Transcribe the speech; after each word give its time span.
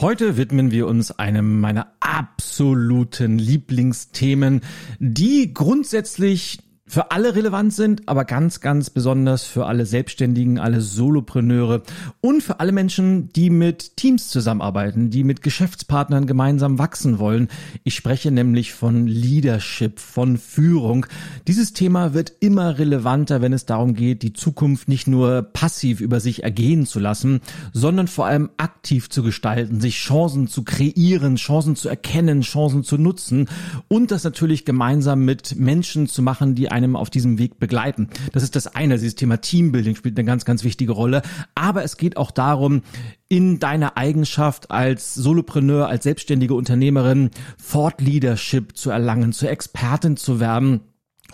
Heute 0.00 0.36
widmen 0.36 0.70
wir 0.70 0.86
uns 0.86 1.10
einem 1.10 1.58
meiner 1.58 1.88
absoluten 1.98 3.36
Lieblingsthemen, 3.36 4.60
die 5.00 5.52
grundsätzlich 5.52 6.60
für 6.88 7.10
alle 7.10 7.34
relevant 7.34 7.72
sind, 7.74 8.08
aber 8.08 8.24
ganz, 8.24 8.60
ganz 8.60 8.90
besonders 8.90 9.44
für 9.44 9.66
alle 9.66 9.86
Selbstständigen, 9.86 10.58
alle 10.58 10.80
Solopreneure 10.80 11.82
und 12.20 12.42
für 12.42 12.60
alle 12.60 12.72
Menschen, 12.72 13.28
die 13.34 13.50
mit 13.50 13.96
Teams 13.96 14.28
zusammenarbeiten, 14.28 15.10
die 15.10 15.22
mit 15.22 15.42
Geschäftspartnern 15.42 16.26
gemeinsam 16.26 16.78
wachsen 16.78 17.18
wollen. 17.18 17.48
Ich 17.84 17.94
spreche 17.94 18.30
nämlich 18.30 18.72
von 18.72 19.06
Leadership, 19.06 20.00
von 20.00 20.38
Führung. 20.38 21.06
Dieses 21.46 21.74
Thema 21.74 22.14
wird 22.14 22.32
immer 22.40 22.78
relevanter, 22.78 23.42
wenn 23.42 23.52
es 23.52 23.66
darum 23.66 23.94
geht, 23.94 24.22
die 24.22 24.32
Zukunft 24.32 24.88
nicht 24.88 25.06
nur 25.06 25.42
passiv 25.42 26.00
über 26.00 26.20
sich 26.20 26.42
ergehen 26.42 26.86
zu 26.86 27.00
lassen, 27.00 27.40
sondern 27.72 28.08
vor 28.08 28.26
allem 28.26 28.50
aktiv 28.56 29.10
zu 29.10 29.22
gestalten, 29.22 29.80
sich 29.80 29.96
Chancen 29.96 30.48
zu 30.48 30.64
kreieren, 30.64 31.36
Chancen 31.36 31.76
zu 31.76 31.88
erkennen, 31.88 32.40
Chancen 32.40 32.82
zu 32.82 32.96
nutzen 32.96 33.48
und 33.88 34.10
das 34.10 34.24
natürlich 34.24 34.64
gemeinsam 34.64 35.24
mit 35.24 35.56
Menschen 35.56 36.08
zu 36.08 36.22
machen, 36.22 36.54
die 36.54 36.70
einem 36.78 36.96
auf 36.96 37.10
diesem 37.10 37.38
Weg 37.38 37.58
begleiten. 37.58 38.08
Das 38.32 38.42
ist 38.42 38.56
das 38.56 38.68
eine. 38.68 38.94
Dieses 38.94 39.16
Thema 39.16 39.40
Teambuilding 39.40 39.96
spielt 39.96 40.18
eine 40.18 40.26
ganz, 40.26 40.44
ganz 40.44 40.64
wichtige 40.64 40.92
Rolle. 40.92 41.22
Aber 41.54 41.84
es 41.84 41.96
geht 41.96 42.16
auch 42.16 42.30
darum, 42.30 42.82
in 43.28 43.58
deiner 43.58 43.96
Eigenschaft 43.96 44.70
als 44.70 45.14
Solopreneur, 45.14 45.88
als 45.88 46.04
selbstständige 46.04 46.54
Unternehmerin 46.54 47.30
Thought 47.70 48.00
Leadership 48.00 48.76
zu 48.76 48.90
erlangen, 48.90 49.32
zur 49.32 49.50
Expertin 49.50 50.16
zu 50.16 50.40
werden 50.40 50.80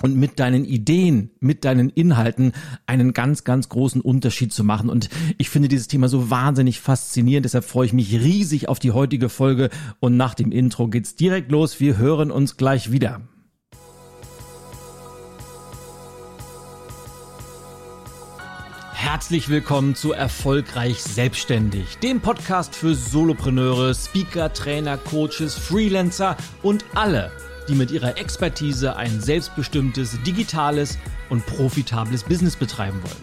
und 0.03 0.17
mit 0.17 0.41
deinen 0.41 0.65
Ideen, 0.65 1.31
mit 1.41 1.65
deinen 1.65 1.89
Inhalten 1.91 2.53
einen 2.87 3.13
ganz, 3.13 3.45
ganz 3.45 3.69
großen 3.69 4.01
Unterschied 4.01 4.53
zu 4.53 4.65
machen. 4.65 4.91
Und 4.91 5.09
ich 5.39 5.51
finde 5.51 5.69
dieses 5.69 5.87
Thema 5.87 6.09
so 6.09 6.31
wahnsinnig 6.31 6.81
faszinierend. 6.81 7.45
Deshalb 7.45 7.65
freue 7.65 7.87
ich 7.87 7.93
mich 7.93 8.13
riesig 8.13 8.69
auf 8.69 8.79
die 8.79 8.91
heutige 8.91 9.29
Folge. 9.29 9.71
Und 10.01 10.17
nach 10.17 10.35
dem 10.35 10.51
Intro 10.51 10.89
geht's 10.89 11.15
direkt 11.15 11.53
los. 11.53 11.79
Wir 11.79 11.97
hören 11.97 12.33
uns 12.33 12.57
gleich 12.57 12.91
wieder. 12.91 13.21
Herzlich 19.15 19.49
willkommen 19.49 19.95
zu 19.95 20.11
Erfolgreich 20.11 21.01
Selbstständig, 21.01 21.99
dem 21.99 22.21
Podcast 22.21 22.75
für 22.75 22.97
Solopreneure, 22.97 23.95
Speaker, 23.95 24.53
Trainer, 24.53 24.99
Coaches, 24.99 25.55
Freelancer 25.55 26.37
und 26.65 26.85
alle, 26.97 27.31
die 27.69 27.77
mit 27.77 27.93
ihrer 27.93 28.19
Expertise 28.19 28.97
ein 28.97 29.21
selbstbestimmtes, 29.21 30.21
digitales 30.27 30.99
und 31.31 31.47
profitables 31.47 32.25
Business 32.25 32.57
betreiben 32.57 33.01
wollen. 33.05 33.23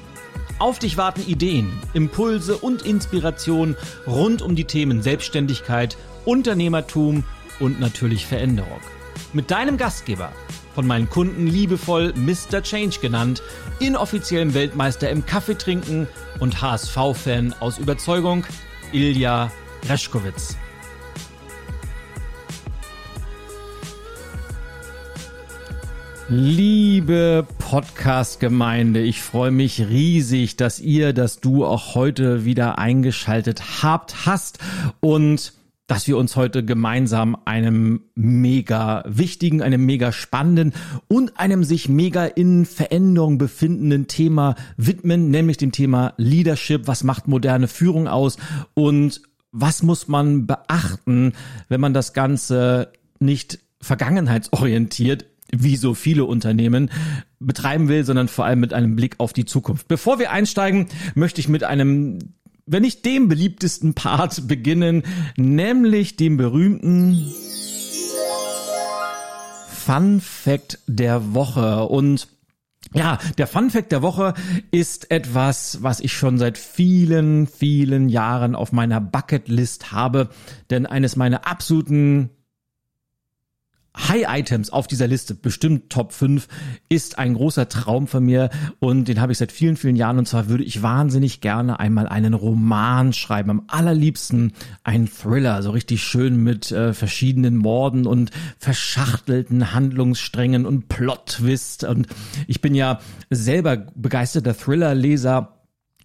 Auf 0.60 0.80
dich 0.80 0.96
warten 0.96 1.28
Ideen, 1.28 1.74
Impulse 1.94 2.56
und 2.56 2.84
Inspiration 2.84 3.76
rund 4.08 4.42
um 4.42 4.56
die 4.56 4.64
Themen 4.64 5.02
Selbstständigkeit, 5.02 5.98
Unternehmertum 6.24 7.26
und 7.60 7.82
natürlich 7.82 8.26
Veränderung. 8.26 8.80
Mit 9.34 9.52
deinem 9.52 9.76
Gastgeber, 9.76 10.32
von 10.74 10.88
meinen 10.88 11.10
Kunden 11.10 11.48
liebevoll 11.48 12.14
Mr. 12.16 12.62
Change 12.64 13.00
genannt, 13.02 13.42
inoffiziellem 13.80 14.54
Weltmeister 14.54 15.10
im 15.10 15.26
Kaffeetrinken 15.26 16.08
und 16.40 16.62
HSV-Fan 16.62 17.56
aus 17.60 17.78
Überzeugung, 17.78 18.46
Ilja 18.92 19.52
Reschkowitz. 19.90 20.58
Liebe 26.34 27.46
Podcast-Gemeinde, 27.58 29.02
ich 29.02 29.22
freue 29.22 29.52
mich 29.52 29.82
riesig, 29.82 30.56
dass 30.56 30.80
ihr, 30.80 31.12
dass 31.12 31.42
du 31.42 31.66
auch 31.66 31.94
heute 31.94 32.46
wieder 32.46 32.78
eingeschaltet 32.80 33.84
habt, 33.84 34.26
hast 34.26 34.60
und 35.02 35.52
dass 35.92 36.08
wir 36.08 36.16
uns 36.16 36.38
heute 36.38 36.64
gemeinsam 36.64 37.36
einem 37.44 38.04
mega 38.16 39.04
wichtigen, 39.06 39.62
einem 39.62 39.86
mega 39.86 40.14
spannenden 40.14 40.72
und 41.10 41.38
einem 41.38 41.66
sich 41.66 41.90
mega 41.90 42.24
in 42.24 42.66
Veränderung 42.66 43.38
befindenden 43.38 44.08
Thema 44.08 44.56
widmen, 44.78 45.32
nämlich 45.32 45.58
dem 45.58 45.74
Thema 45.74 46.14
Leadership. 46.16 46.88
Was 46.88 47.04
macht 47.04 47.28
moderne 47.28 47.68
Führung 47.68 48.08
aus 48.08 48.38
und 48.74 49.22
was 49.52 49.84
muss 49.84 50.08
man 50.08 50.48
beachten, 50.48 51.34
wenn 51.68 51.82
man 51.82 51.94
das 51.94 52.14
Ganze 52.14 52.94
nicht 53.20 53.60
vergangenheitsorientiert 53.82 55.26
wie 55.54 55.76
so 55.76 55.94
viele 55.94 56.24
Unternehmen 56.24 56.90
betreiben 57.42 57.90
will, 57.90 58.06
sondern 58.06 58.30
vor 58.30 58.46
allem 58.46 58.62
mit 58.62 58.74
einem 58.74 58.96
Blick 58.96 59.16
auf 59.18 59.34
die 59.34 59.44
Zukunft. 59.44 59.90
Bevor 59.90 60.20
wir 60.20 60.32
einsteigen, 60.32 60.88
möchte 61.16 61.42
ich 61.42 61.50
mit 61.50 61.66
einem 61.66 62.20
wenn 62.72 62.84
nicht 62.84 63.06
dem 63.06 63.28
beliebtesten 63.28 63.94
Part 63.94 64.48
beginnen, 64.48 65.04
nämlich 65.36 66.16
dem 66.16 66.38
berühmten 66.38 67.32
Fun 69.68 70.22
Fact 70.22 70.80
der 70.88 71.34
Woche. 71.34 71.84
Und 71.86 72.30
ja, 72.94 73.20
der 73.38 73.48
Fun 73.48 73.70
Fact 73.70 73.92
der 73.92 74.02
Woche 74.02 74.34
ist 74.72 75.12
etwas, 75.12 75.80
was 75.82 76.00
ich 76.00 76.14
schon 76.14 76.38
seit 76.38 76.58
vielen, 76.58 77.48
vielen 77.48 78.10
Jahren 78.10 78.56
auf 78.56 78.72
meiner 78.72 79.02
Bucketlist 79.02 79.92
habe. 79.92 80.30
Denn 80.70 80.86
eines 80.86 81.16
meiner 81.16 81.48
absoluten 81.48 82.30
High-Items 83.98 84.70
auf 84.70 84.88
dieser 84.88 85.08
Liste, 85.08 85.36
bestimmt 85.36 85.90
Top 85.90 86.14
5, 86.14 86.48
ist 86.88 87.20
ein 87.20 87.34
großer 87.34 87.68
Traum 87.68 88.08
von 88.08 88.24
mir 88.24 88.50
und 88.80 89.10
den 89.10 89.20
habe 89.20 89.34
ich 89.34 89.38
seit 89.38 89.52
vielen, 89.52 89.76
vielen 89.76 89.98
Jahren. 89.98 90.18
Und 90.18 90.28
zwar 90.28 90.48
würde 90.48 90.64
ich 90.64 90.82
wahnsinnig 90.82 91.42
gerne 91.42 91.80
einmal 91.80 92.08
einen 92.08 92.34
Roman 92.34 93.12
schreiben, 93.12 93.50
am 93.50 93.64
allerliebsten 93.68 94.54
ein 94.84 95.08
Thriller, 95.08 95.62
so 95.62 95.72
richtig 95.72 96.04
schön 96.04 96.38
mit 96.42 96.72
äh, 96.72 96.94
verschiedenen 96.94 97.58
Morden 97.58 98.08
und 98.08 98.32
verschachtelten 98.58 99.74
Handlungssträngen 99.74 100.66
und 100.66 100.88
Plot-Twist. 100.88 101.84
Und 101.84 102.08
ich 102.48 102.62
bin 102.62 102.76
ja 102.76 103.00
selber 103.30 103.76
begeisterter 103.96 104.58
Thriller-Leser 104.58 105.58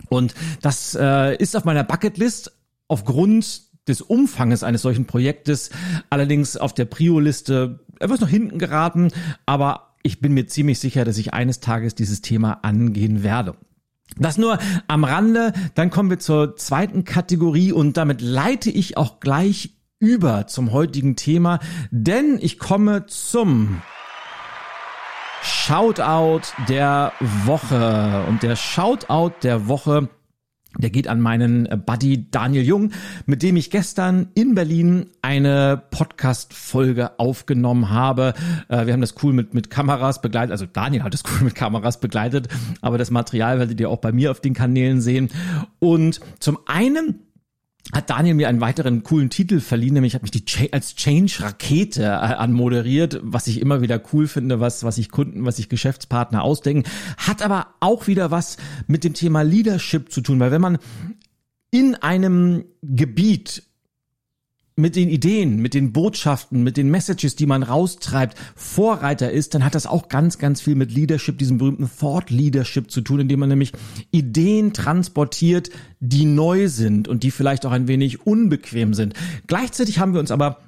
und 0.09 0.35
das 0.61 0.97
äh, 1.01 1.37
ist 1.37 1.57
auf 1.57 1.65
meiner 1.65 1.85
Bucketlist 1.85 2.53
aufgrund 2.89 3.63
des 3.89 4.01
Umfanges 4.03 4.63
eines 4.63 4.83
solchen 4.83 5.07
Projektes. 5.07 5.71
Allerdings 6.11 6.57
auf 6.57 6.75
der 6.75 6.85
Prio-Liste 6.87 7.81
etwas 8.01 8.21
nach 8.21 8.29
hinten 8.29 8.59
geraten, 8.59 9.11
aber 9.47 9.95
ich 10.03 10.21
bin 10.21 10.33
mir 10.33 10.47
ziemlich 10.47 10.79
sicher, 10.79 11.05
dass 11.05 11.19
ich 11.19 11.35
eines 11.35 11.61
Tages 11.61 11.95
dieses 11.95 12.21
Thema 12.21 12.61
angehen 12.63 13.23
werde. 13.23 13.57
Das 14.19 14.39
nur 14.39 14.59
am 14.87 15.05
Rande, 15.05 15.53
dann 15.75 15.91
kommen 15.91 16.11
wir 16.11 16.19
zur 16.19 16.57
zweiten 16.57 17.05
Kategorie 17.05 17.73
und 17.73 17.97
damit 17.97 18.21
leite 18.21 18.71
ich 18.71 18.97
auch 18.97 19.21
gleich 19.21 19.75
über 19.99 20.47
zum 20.47 20.73
heutigen 20.73 21.17
Thema, 21.17 21.59
denn 21.91 22.39
ich 22.41 22.59
komme 22.59 23.07
zum 23.07 23.83
Shoutout 25.43 26.43
der 26.69 27.13
Woche. 27.45 28.25
Und 28.29 28.43
der 28.43 28.57
Shoutout 28.57 29.35
der 29.43 29.69
Woche 29.69 30.09
der 30.79 30.91
geht 30.91 31.09
an 31.09 31.21
meinen 31.21 31.67
äh, 31.67 31.77
Buddy 31.77 32.31
Daniel 32.31 32.65
Jung, 32.65 32.93
mit 33.27 33.43
dem 33.43 33.57
ich 33.57 33.71
gestern 33.71 34.29
in 34.35 34.55
Berlin 34.55 35.07
eine 35.23 35.83
Podcast-Folge 35.91 37.19
aufgenommen 37.19 37.91
habe. 37.91 38.35
Äh, 38.69 38.87
wir 38.87 38.93
haben 38.93 39.01
das 39.01 39.15
cool 39.23 39.33
mit, 39.33 39.55
mit 39.55 39.71
Kameras 39.71 40.21
begleitet. 40.21 40.53
Also 40.53 40.67
Daniel 40.71 41.03
hat 41.03 41.15
es 41.15 41.23
cool 41.25 41.45
mit 41.45 41.55
Kameras 41.55 42.01
begleitet, 42.01 42.49
aber 42.81 42.99
das 42.99 43.11
Material 43.11 43.59
werdet 43.59 43.81
ihr 43.81 43.91
auch 43.91 43.99
bei 43.99 44.13
mir 44.13 44.31
auf 44.31 44.41
den 44.41 44.55
Kanälen 44.55 45.01
sehen. 45.01 45.31
Und 45.79 46.21
zum 46.41 46.59
einen 46.67 47.26
hat 47.93 48.11
Daniel 48.11 48.35
mir 48.35 48.49
einen 48.49 48.61
weiteren 48.61 49.03
coolen 49.03 49.31
Titel 49.31 49.61
verliehen, 49.61 49.95
nämlich 49.95 50.15
hat 50.15 50.23
mich 50.23 50.31
die 50.31 50.45
Ch 50.45 50.69
als 50.73 50.97
Change 50.97 51.39
Rakete 51.41 52.03
äh, 52.03 52.07
anmoderiert, 52.07 53.21
was 53.23 53.47
ich 53.47 53.61
immer 53.61 53.81
wieder 53.81 54.01
cool 54.13 54.27
finde, 54.27 54.61
was 54.61 54.83
was 54.85 54.99
ich 54.99 55.11
Kunden, 55.11 55.45
was 55.45 55.59
ich 55.59 55.69
Geschäftspartner 55.69 56.43
ausdenken, 56.43 56.89
hat 57.17 57.43
aber 57.43 57.69
auch 57.81 58.07
wieder 58.07 58.31
was 58.31 58.57
mit 58.87 59.05
dem 59.05 59.15
Thema 59.15 59.43
Leadership 59.43 60.11
zu 60.11 60.21
tun, 60.21 60.41
weil 60.41 60.51
wenn 60.51 60.61
man 60.61 60.79
in 61.71 61.95
einem 61.95 62.65
Gebiet 62.83 63.63
mit 64.79 64.95
den 64.95 65.09
Ideen, 65.09 65.63
mit 65.63 65.73
den 65.73 65.93
Botschaften, 65.93 66.63
mit 66.63 66.77
den 66.77 66.91
Messages, 66.91 67.35
die 67.35 67.47
man 67.47 67.63
raustreibt, 67.63 68.37
Vorreiter 68.55 69.31
ist, 69.31 69.55
dann 69.55 69.65
hat 69.65 69.75
das 69.75 69.87
auch 69.87 70.09
ganz, 70.09 70.37
ganz 70.37 70.61
viel 70.61 70.75
mit 70.75 70.93
Leadership, 70.93 71.39
diesem 71.39 71.57
berühmten 71.57 71.89
Thought 71.99 72.29
Leadership 72.29 72.91
zu 72.91 73.01
tun, 73.01 73.21
indem 73.21 73.41
man 73.41 73.49
nämlich 73.49 73.73
Ideen 74.11 74.75
transportiert, 74.75 75.71
die 76.01 76.27
neu 76.27 76.69
sind 76.69 77.09
und 77.09 77.23
die 77.23 77.31
vielleicht 77.31 77.65
auch 77.65 77.73
ein 77.73 77.89
wenig 77.89 78.27
unbequem 78.27 78.93
sind. 78.93 79.15
Gleichzeitig 79.47 79.99
haben 79.99 80.13
wir 80.13 80.21
uns 80.21 80.31
aber 80.31 80.59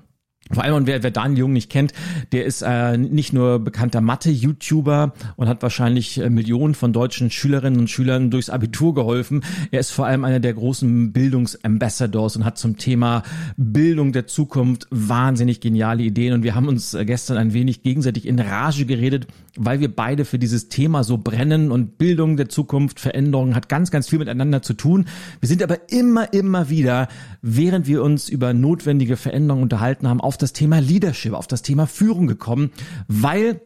vor 0.51 0.65
allem, 0.65 0.75
und 0.75 0.87
wer, 0.87 1.03
wer 1.03 1.11
Daniel 1.11 1.41
Jung 1.41 1.53
nicht 1.53 1.71
kennt, 1.71 1.93
der 2.33 2.45
ist 2.45 2.63
äh, 2.63 2.97
nicht 2.97 3.33
nur 3.33 3.59
bekannter 3.59 4.01
Mathe-YouTuber 4.01 5.13
und 5.37 5.49
hat 5.49 5.63
wahrscheinlich 5.63 6.19
äh, 6.19 6.31
Millionen 6.31 6.75
von 6.75 6.93
deutschen 6.93 7.31
Schülerinnen 7.31 7.79
und 7.79 7.91
Schülern 7.91 8.31
durchs 8.31 8.51
Abitur 8.51 8.95
geholfen. 8.95 9.45
Er 9.71 9.81
ist 9.81 9.91
vor 9.91 10.07
allem 10.07 10.25
einer 10.25 10.41
der 10.41 10.55
großen 10.55 11.13
Bildungsambassadors 11.13 12.37
und 12.37 12.45
hat 12.45 12.59
zum 12.59 12.77
Thema 12.77 13.23
Bildung 13.57 14.13
der 14.13 14.27
Zukunft 14.27 14.87
wahnsinnig 14.91 15.61
geniale 15.61 16.03
Ideen. 16.03 16.33
Und 16.33 16.43
wir 16.43 16.55
haben 16.55 16.69
uns 16.69 16.95
äh, 16.95 17.05
gestern 17.05 17.37
ein 17.37 17.53
wenig 17.53 17.83
gegenseitig 17.83 18.27
in 18.27 18.39
Rage 18.39 18.87
geredet, 18.87 19.27
weil 19.59 19.81
wir 19.81 19.95
beide 19.95 20.25
für 20.25 20.39
dieses 20.39 20.69
Thema 20.69 21.05
so 21.05 21.19
brennen 21.19 21.71
und 21.71 21.99
Bildung 21.99 22.37
der 22.37 22.49
Zukunft, 22.49 23.01
Veränderung 23.01 23.55
hat 23.55 23.69
ganz, 23.69 23.91
ganz 23.91 24.09
viel 24.09 24.19
miteinander 24.19 24.63
zu 24.63 24.75
tun. 24.75 25.07
Wir 25.41 25.49
sind 25.49 25.63
aber 25.63 25.91
immer, 25.91 26.33
immer 26.33 26.71
wieder, 26.71 27.09
während 27.43 27.87
wir 27.87 28.03
uns 28.03 28.29
über 28.29 28.55
notwendige 28.55 29.17
Veränderungen 29.17 29.65
unterhalten 29.65 30.09
haben, 30.09 30.21
auf 30.21 30.39
das 30.39 30.53
Thema 30.53 30.81
Leadership, 30.81 31.35
auf 31.35 31.49
das 31.49 31.63
Thema 31.63 31.87
Führung 31.87 32.27
gekommen, 32.27 32.71
weil 33.09 33.61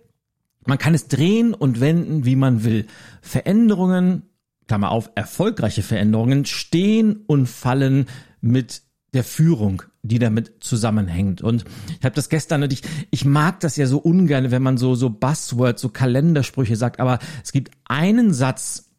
man 0.66 0.78
kann 0.78 0.94
es 0.94 1.08
drehen 1.08 1.54
und 1.54 1.80
wenden, 1.80 2.24
wie 2.24 2.36
man 2.36 2.64
will. 2.64 2.86
Veränderungen, 3.20 4.22
Klammer 4.68 4.90
auf, 4.90 5.10
erfolgreiche 5.14 5.82
Veränderungen 5.82 6.46
stehen 6.46 7.24
und 7.26 7.48
fallen 7.48 8.06
mit 8.40 8.82
der 9.14 9.24
Führung, 9.24 9.82
die 10.02 10.18
damit 10.18 10.52
zusammenhängt. 10.60 11.42
Und 11.42 11.64
ich 11.98 12.04
habe 12.04 12.14
das 12.14 12.28
gestern 12.28 12.62
und 12.62 12.72
ich, 12.72 12.82
ich 13.10 13.24
mag 13.24 13.60
das 13.60 13.76
ja 13.76 13.86
so 13.86 13.98
ungern, 13.98 14.50
wenn 14.50 14.62
man 14.62 14.78
so, 14.78 14.94
so 14.94 15.10
Buzzwords, 15.10 15.82
so 15.82 15.90
Kalendersprüche 15.90 16.76
sagt, 16.76 16.98
aber 16.98 17.18
es 17.44 17.52
gibt 17.52 17.70
einen 17.84 18.32
Satz, 18.32 18.90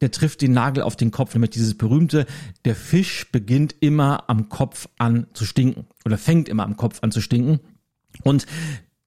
der 0.00 0.10
trifft 0.10 0.42
den 0.42 0.52
Nagel 0.52 0.82
auf 0.82 0.96
den 0.96 1.10
Kopf, 1.10 1.34
nämlich 1.34 1.50
dieses 1.50 1.76
berühmte, 1.76 2.26
der 2.64 2.76
Fisch 2.76 3.30
beginnt 3.30 3.74
immer 3.80 4.28
am 4.28 4.48
Kopf 4.48 4.88
an 4.98 5.26
zu 5.32 5.44
stinken 5.44 5.86
oder 6.04 6.16
fängt 6.16 6.48
immer 6.48 6.64
am 6.64 6.76
Kopf 6.76 6.98
an 7.02 7.10
zu 7.10 7.20
stinken. 7.20 7.60
Und 8.22 8.46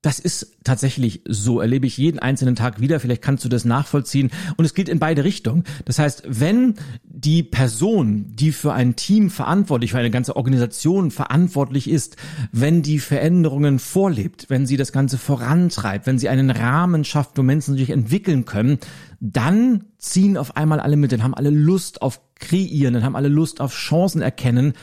das 0.02 0.18
ist 0.18 0.58
tatsächlich 0.64 1.22
so, 1.28 1.62
erlebe 1.62 1.86
ich 1.86 1.96
jeden 1.98 2.18
einzelnen 2.18 2.56
Tag 2.56 2.82
wieder. 2.82 3.00
Vielleicht 3.00 3.22
kannst 3.22 3.46
du 3.46 3.50
das 3.50 3.66
nachvollziehen. 3.66 4.32
Und 4.58 4.66
es 4.66 4.74
geht 4.74 4.90
in 4.90 4.98
beide 4.98 5.24
Richtungen. 5.24 5.64
Das 5.86 6.00
heißt, 6.00 6.24
wenn 6.28 6.74
die 7.04 7.44
Person, 7.44 8.26
die 8.34 8.52
für 8.52 8.74
ein 8.74 8.96
Team 8.96 9.30
verantwortlich, 9.30 9.92
für 9.92 10.00
eine 10.00 10.10
ganze 10.10 10.36
Organisation 10.36 11.12
verantwortlich 11.12 11.88
ist, 11.88 12.18
wenn 12.52 12.82
die 12.82 12.98
Veränderungen 12.98 13.78
vorlebt, 13.78 14.48
wenn 14.50 14.66
sie 14.66 14.76
das 14.76 14.92
Ganze 14.92 15.20
vorantreibt, 15.20 16.08
wenn 16.08 16.18
sie 16.18 16.30
einen 16.30 16.50
Rahmen 16.50 17.04
schafft, 17.04 17.38
wo 17.38 17.44
Menschen 17.44 17.78
sich 17.78 17.92
entwickeln 17.92 18.46
können, 18.46 18.80
dann 19.20 19.84
ziehen 20.00 20.36
auf 20.36 20.58
einmal 20.58 20.80
alle 20.80 20.98
mit, 20.98 21.12
dann 21.12 21.22
haben 21.22 21.36
alle 21.36 21.52
Lust 21.52 22.02
auf 22.02 22.22
Kreieren, 22.40 22.96
dann 22.96 23.04
haben 23.04 23.16
alle 23.16 23.28
Lust 23.28 23.62
auf 23.62 23.76
Chancen 23.76 24.24
erkennen. 24.24 24.74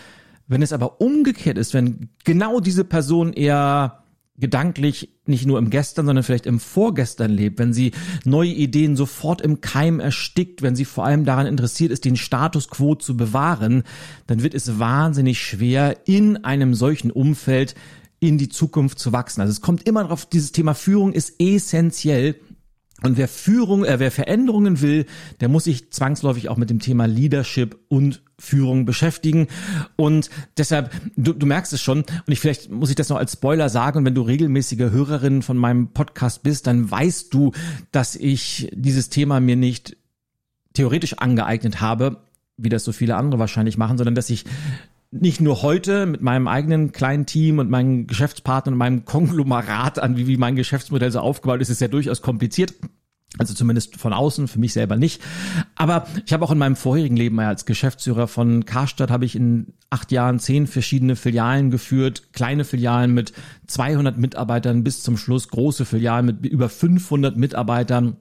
Wenn 0.46 0.62
es 0.62 0.72
aber 0.72 1.00
umgekehrt 1.00 1.58
ist, 1.58 1.74
wenn 1.74 2.08
genau 2.22 2.60
diese 2.60 2.84
Person 2.84 3.32
eher 3.32 4.04
gedanklich 4.38 5.10
nicht 5.26 5.46
nur 5.46 5.58
im 5.58 5.70
Gestern, 5.70 6.06
sondern 6.06 6.22
vielleicht 6.22 6.46
im 6.46 6.60
Vorgestern 6.60 7.30
lebt, 7.30 7.58
wenn 7.58 7.72
sie 7.72 7.92
neue 8.24 8.52
Ideen 8.52 8.96
sofort 8.96 9.40
im 9.40 9.60
Keim 9.60 10.00
erstickt, 10.00 10.62
wenn 10.62 10.76
sie 10.76 10.84
vor 10.84 11.04
allem 11.04 11.24
daran 11.24 11.46
interessiert 11.46 11.90
ist, 11.90 12.04
den 12.04 12.16
Status 12.16 12.68
quo 12.68 12.94
zu 12.94 13.16
bewahren, 13.16 13.82
dann 14.26 14.42
wird 14.42 14.54
es 14.54 14.78
wahnsinnig 14.78 15.40
schwer, 15.40 16.06
in 16.06 16.44
einem 16.44 16.74
solchen 16.74 17.10
Umfeld 17.10 17.74
in 18.20 18.38
die 18.38 18.48
Zukunft 18.48 18.98
zu 18.98 19.12
wachsen. 19.12 19.40
Also 19.40 19.52
es 19.52 19.60
kommt 19.60 19.86
immer 19.86 20.02
darauf, 20.02 20.26
dieses 20.26 20.52
Thema 20.52 20.74
Führung 20.74 21.12
ist 21.12 21.34
essentiell 21.40 22.36
und 23.02 23.16
wer 23.16 23.28
Führung, 23.28 23.84
äh, 23.84 23.98
wer 23.98 24.10
Veränderungen 24.10 24.80
will, 24.80 25.06
der 25.40 25.48
muss 25.48 25.64
sich 25.64 25.92
zwangsläufig 25.92 26.48
auch 26.48 26.56
mit 26.56 26.70
dem 26.70 26.80
Thema 26.80 27.06
Leadership 27.06 27.78
und 27.88 28.22
Führung 28.38 28.84
beschäftigen. 28.84 29.48
Und 29.96 30.30
deshalb, 30.56 30.92
du, 31.16 31.32
du 31.32 31.46
merkst 31.46 31.72
es 31.72 31.82
schon, 31.82 31.98
und 32.00 32.28
ich 32.28 32.40
vielleicht 32.40 32.70
muss 32.70 32.90
ich 32.90 32.96
das 32.96 33.08
noch 33.08 33.16
als 33.16 33.32
Spoiler 33.32 33.68
sagen, 33.68 34.04
wenn 34.04 34.14
du 34.14 34.22
regelmäßige 34.22 34.90
Hörerin 34.90 35.42
von 35.42 35.56
meinem 35.56 35.88
Podcast 35.88 36.42
bist, 36.42 36.66
dann 36.66 36.90
weißt 36.90 37.34
du, 37.34 37.52
dass 37.90 38.14
ich 38.16 38.70
dieses 38.72 39.08
Thema 39.10 39.40
mir 39.40 39.56
nicht 39.56 39.96
theoretisch 40.74 41.14
angeeignet 41.14 41.80
habe, 41.80 42.18
wie 42.56 42.68
das 42.68 42.84
so 42.84 42.92
viele 42.92 43.16
andere 43.16 43.40
wahrscheinlich 43.40 43.76
machen, 43.76 43.98
sondern 43.98 44.14
dass 44.14 44.30
ich 44.30 44.44
nicht 45.10 45.40
nur 45.40 45.62
heute 45.62 46.06
mit 46.06 46.20
meinem 46.20 46.48
eigenen 46.48 46.92
kleinen 46.92 47.24
Team 47.24 47.58
und 47.58 47.70
meinen 47.70 48.06
Geschäftspartnern 48.06 48.74
und 48.74 48.78
meinem 48.78 49.04
Konglomerat 49.04 49.98
an, 49.98 50.16
wie, 50.16 50.26
wie 50.26 50.36
mein 50.36 50.54
Geschäftsmodell 50.54 51.10
so 51.10 51.20
aufgebaut 51.20 51.60
ist, 51.60 51.70
ist 51.70 51.80
ja 51.80 51.88
durchaus 51.88 52.20
kompliziert. 52.20 52.74
Also 53.36 53.52
zumindest 53.52 53.96
von 53.96 54.14
außen, 54.14 54.48
für 54.48 54.58
mich 54.58 54.72
selber 54.72 54.96
nicht. 54.96 55.20
Aber 55.74 56.06
ich 56.24 56.32
habe 56.32 56.44
auch 56.44 56.50
in 56.50 56.58
meinem 56.58 56.76
vorherigen 56.76 57.16
Leben 57.16 57.38
als 57.40 57.66
Geschäftsführer 57.66 58.26
von 58.26 58.64
Karstadt 58.64 59.10
habe 59.10 59.26
ich 59.26 59.36
in 59.36 59.74
acht 59.90 60.10
Jahren 60.12 60.38
zehn 60.38 60.66
verschiedene 60.66 61.14
Filialen 61.14 61.70
geführt, 61.70 62.32
kleine 62.32 62.64
Filialen 62.64 63.12
mit 63.12 63.34
200 63.66 64.16
Mitarbeitern 64.16 64.82
bis 64.82 65.02
zum 65.02 65.18
Schluss, 65.18 65.48
große 65.48 65.84
Filialen 65.84 66.24
mit 66.24 66.46
über 66.46 66.70
500 66.70 67.36
Mitarbeitern, 67.36 68.16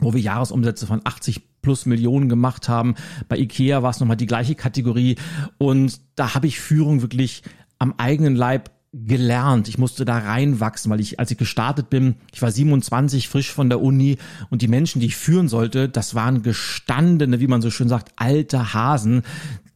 wo 0.00 0.12
wir 0.12 0.20
Jahresumsätze 0.20 0.86
von 0.86 1.00
80 1.02 1.60
plus 1.60 1.86
Millionen 1.86 2.28
gemacht 2.28 2.68
haben. 2.68 2.94
Bei 3.28 3.36
Ikea 3.36 3.82
war 3.82 3.90
es 3.90 3.98
nochmal 3.98 4.16
die 4.16 4.26
gleiche 4.26 4.54
Kategorie. 4.54 5.16
Und 5.58 6.00
da 6.14 6.34
habe 6.34 6.46
ich 6.46 6.60
Führung 6.60 7.02
wirklich 7.02 7.42
am 7.78 7.94
eigenen 7.96 8.36
Leib 8.36 8.70
gelernt. 8.94 9.68
Ich 9.68 9.78
musste 9.78 10.04
da 10.04 10.18
reinwachsen, 10.18 10.90
weil 10.90 11.00
ich, 11.00 11.18
als 11.18 11.30
ich 11.30 11.38
gestartet 11.38 11.90
bin, 11.90 12.16
ich 12.32 12.42
war 12.42 12.50
27, 12.50 13.28
frisch 13.28 13.52
von 13.52 13.68
der 13.68 13.80
Uni 13.80 14.18
und 14.50 14.62
die 14.62 14.68
Menschen, 14.68 15.00
die 15.00 15.06
ich 15.06 15.16
führen 15.16 15.48
sollte, 15.48 15.88
das 15.88 16.14
waren 16.14 16.42
gestandene, 16.42 17.40
wie 17.40 17.48
man 17.48 17.60
so 17.60 17.70
schön 17.70 17.88
sagt, 17.88 18.12
alte 18.16 18.72
Hasen, 18.72 19.22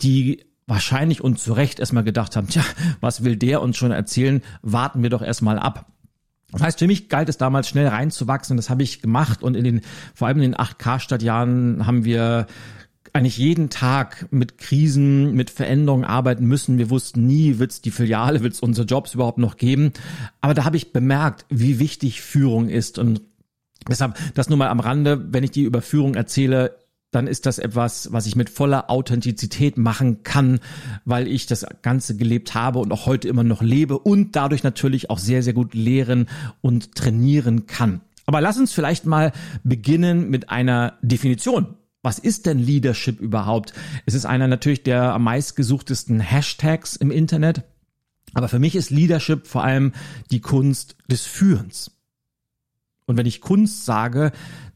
die 0.00 0.44
wahrscheinlich 0.66 1.24
und 1.24 1.40
zu 1.40 1.54
Recht 1.54 1.80
erstmal 1.80 2.04
gedacht 2.04 2.36
haben, 2.36 2.48
tja, 2.48 2.62
was 3.00 3.24
will 3.24 3.36
der 3.36 3.60
uns 3.62 3.76
schon 3.76 3.90
erzählen? 3.90 4.42
Warten 4.62 5.02
wir 5.02 5.10
doch 5.10 5.22
erstmal 5.22 5.58
ab. 5.58 5.86
Das 6.52 6.62
heißt, 6.62 6.78
für 6.78 6.86
mich 6.86 7.08
galt 7.08 7.28
es 7.28 7.36
damals 7.36 7.68
schnell 7.68 7.88
reinzuwachsen 7.88 8.56
das 8.56 8.70
habe 8.70 8.82
ich 8.82 9.02
gemacht 9.02 9.42
und 9.42 9.54
in 9.54 9.64
den, 9.64 9.80
vor 10.14 10.28
allem 10.28 10.38
in 10.40 10.52
den 10.52 10.56
8K-Stadtjahren 10.56 11.86
haben 11.86 12.04
wir 12.04 12.46
eigentlich 13.18 13.38
jeden 13.38 13.68
Tag 13.68 14.28
mit 14.30 14.58
Krisen, 14.58 15.34
mit 15.34 15.50
Veränderungen 15.50 16.04
arbeiten 16.04 16.46
müssen. 16.46 16.78
Wir 16.78 16.88
wussten 16.88 17.26
nie, 17.26 17.58
wird 17.58 17.72
es 17.72 17.80
die 17.80 17.90
Filiale, 17.90 18.44
wird 18.44 18.54
es 18.54 18.60
unsere 18.60 18.86
Jobs 18.86 19.14
überhaupt 19.14 19.38
noch 19.38 19.56
geben. 19.56 19.92
Aber 20.40 20.54
da 20.54 20.64
habe 20.64 20.76
ich 20.76 20.92
bemerkt, 20.92 21.44
wie 21.48 21.80
wichtig 21.80 22.22
Führung 22.22 22.68
ist 22.68 22.96
und 22.96 23.22
deshalb 23.88 24.16
das 24.34 24.48
nur 24.48 24.56
mal 24.56 24.68
am 24.68 24.78
Rande, 24.78 25.32
wenn 25.32 25.42
ich 25.42 25.50
die 25.50 25.64
über 25.64 25.82
Führung 25.82 26.14
erzähle, 26.14 26.76
dann 27.10 27.26
ist 27.26 27.46
das 27.46 27.58
etwas, 27.58 28.12
was 28.12 28.26
ich 28.26 28.36
mit 28.36 28.50
voller 28.50 28.88
Authentizität 28.88 29.78
machen 29.78 30.22
kann, 30.22 30.60
weil 31.04 31.26
ich 31.26 31.46
das 31.46 31.66
Ganze 31.82 32.16
gelebt 32.16 32.54
habe 32.54 32.78
und 32.78 32.92
auch 32.92 33.06
heute 33.06 33.26
immer 33.26 33.42
noch 33.42 33.62
lebe 33.62 33.98
und 33.98 34.36
dadurch 34.36 34.62
natürlich 34.62 35.10
auch 35.10 35.18
sehr, 35.18 35.42
sehr 35.42 35.54
gut 35.54 35.74
lehren 35.74 36.28
und 36.60 36.94
trainieren 36.94 37.66
kann. 37.66 38.00
Aber 38.26 38.40
lass 38.40 38.58
uns 38.58 38.72
vielleicht 38.72 39.06
mal 39.06 39.32
beginnen 39.64 40.30
mit 40.30 40.50
einer 40.50 40.98
Definition. 41.02 41.74
Was 42.08 42.19
ist 42.19 42.46
denn 42.46 42.58
Leadership 42.58 43.20
überhaupt? 43.20 43.75
Es 44.06 44.14
ist 44.14 44.25
einer 44.25 44.49
natürlich 44.49 44.82
der 44.82 45.12
am 45.12 45.25
meistgesuchtesten 45.25 46.20
Hashtags 46.20 46.96
im 46.96 47.10
Internet. 47.10 47.64
Aber 48.32 48.49
für 48.49 48.58
mich 48.58 48.76
ist 48.76 48.88
Leadership 48.88 49.46
vor 49.46 49.62
allem 49.62 49.93
die 50.31 50.40
Kunst 50.40 50.96
des 51.10 51.26
Führens. 51.26 51.90
Und 53.05 53.19
wenn 53.19 53.26
ich 53.26 53.43
Kunst 53.43 53.84
sage, 53.84 54.32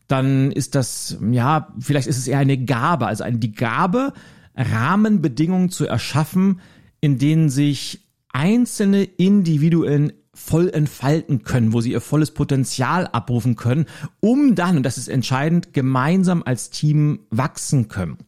dann 0.08 0.52
ist 0.52 0.75
das, 0.75 1.17
ja, 1.31 1.73
vielleicht 1.81 2.06
ist 2.06 2.19
es 2.19 2.29
eher 2.29 2.40
eine 2.40 2.62
Gabe, 2.62 3.06
also 3.06 3.25
die 3.25 3.52
Gabe, 3.52 4.12
Rahmenbedingungen 4.55 5.70
zu 5.70 5.87
erschaffen, 5.87 6.61
in 7.00 7.17
denen 7.17 7.49
sich 7.49 8.11
einzelne 8.28 9.04
Individuen 9.04 10.12
voll 10.44 10.68
entfalten 10.68 11.44
können, 11.44 11.72
wo 11.72 11.80
sie 11.80 11.92
ihr 11.92 12.00
volles 12.00 12.32
Potenzial 12.32 13.06
abrufen 13.06 13.56
können, 13.56 13.87
um 14.20 14.54
dann, 14.54 14.76
und 14.78 14.82
das 14.82 14.99
ist 14.99 15.08
entscheidend, 15.08 15.72
gemeinsam 15.72 16.42
als 16.44 16.70
Team 16.70 17.20
wachsen 17.30 17.88
können. 17.88 18.18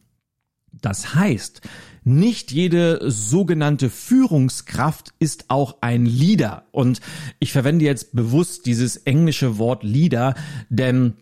Das 0.71 1.15
heißt, 1.15 1.61
nicht 2.03 2.51
jede 2.51 2.99
sogenannte 3.09 3.89
Führungskraft 3.89 5.13
ist 5.19 5.45
auch 5.49 5.77
ein 5.81 6.05
Leader. 6.05 6.67
Und 6.71 7.01
ich 7.39 7.51
verwende 7.51 7.85
jetzt 7.85 8.15
bewusst 8.15 8.65
dieses 8.65 8.97
englische 8.97 9.57
Wort 9.57 9.83
Leader, 9.83 10.35
denn 10.69 11.15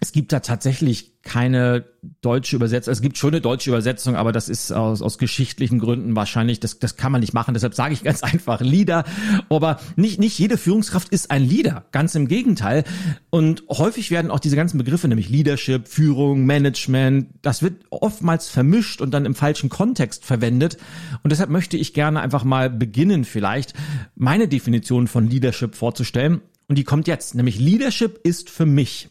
es 0.00 0.12
gibt 0.12 0.32
da 0.32 0.40
tatsächlich 0.40 1.14
keine 1.22 1.84
deutsche 2.20 2.56
Übersetzung. 2.56 2.92
Es 2.92 3.00
gibt 3.00 3.16
schon 3.16 3.30
eine 3.30 3.40
deutsche 3.40 3.70
Übersetzung, 3.70 4.16
aber 4.16 4.32
das 4.32 4.48
ist 4.48 4.72
aus, 4.72 5.00
aus 5.00 5.18
geschichtlichen 5.18 5.78
Gründen 5.78 6.16
wahrscheinlich, 6.16 6.60
das, 6.60 6.78
das 6.80 6.96
kann 6.96 7.12
man 7.12 7.20
nicht 7.20 7.32
machen. 7.32 7.54
Deshalb 7.54 7.74
sage 7.74 7.94
ich 7.94 8.02
ganz 8.02 8.22
einfach 8.24 8.60
Leader. 8.60 9.04
Aber 9.48 9.80
nicht, 9.96 10.18
nicht 10.18 10.38
jede 10.38 10.58
Führungskraft 10.58 11.08
ist 11.10 11.30
ein 11.30 11.44
Leader. 11.44 11.86
Ganz 11.92 12.14
im 12.16 12.26
Gegenteil. 12.26 12.84
Und 13.30 13.62
häufig 13.68 14.10
werden 14.10 14.30
auch 14.30 14.40
diese 14.40 14.56
ganzen 14.56 14.78
Begriffe, 14.78 15.06
nämlich 15.06 15.28
Leadership, 15.28 15.86
Führung, 15.86 16.44
Management, 16.44 17.28
das 17.42 17.62
wird 17.62 17.84
oftmals 17.90 18.48
vermischt 18.48 19.00
und 19.00 19.14
dann 19.14 19.24
im 19.24 19.34
falschen 19.34 19.70
Kontext 19.70 20.24
verwendet. 20.24 20.76
Und 21.22 21.30
deshalb 21.30 21.50
möchte 21.50 21.76
ich 21.76 21.94
gerne 21.94 22.20
einfach 22.20 22.44
mal 22.44 22.68
beginnen, 22.68 23.24
vielleicht 23.24 23.74
meine 24.16 24.48
Definition 24.48 25.06
von 25.06 25.30
Leadership 25.30 25.76
vorzustellen. 25.76 26.40
Und 26.66 26.76
die 26.76 26.84
kommt 26.84 27.06
jetzt. 27.06 27.34
Nämlich 27.34 27.58
Leadership 27.58 28.20
ist 28.24 28.50
für 28.50 28.66
mich 28.66 29.10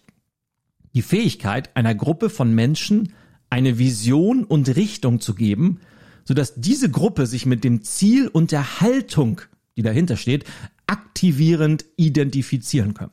die 0.93 1.01
Fähigkeit 1.01 1.75
einer 1.75 1.95
Gruppe 1.95 2.29
von 2.29 2.53
Menschen 2.53 3.13
eine 3.49 3.77
Vision 3.77 4.43
und 4.43 4.75
Richtung 4.75 5.19
zu 5.19 5.35
geben, 5.35 5.79
sodass 6.25 6.55
diese 6.55 6.89
Gruppe 6.89 7.27
sich 7.27 7.45
mit 7.45 7.63
dem 7.63 7.83
Ziel 7.83 8.27
und 8.27 8.51
der 8.51 8.81
Haltung, 8.81 9.41
die 9.77 9.83
dahinter 9.83 10.17
steht, 10.17 10.45
aktivierend 10.87 11.85
identifizieren 11.97 12.93
kann. 12.93 13.11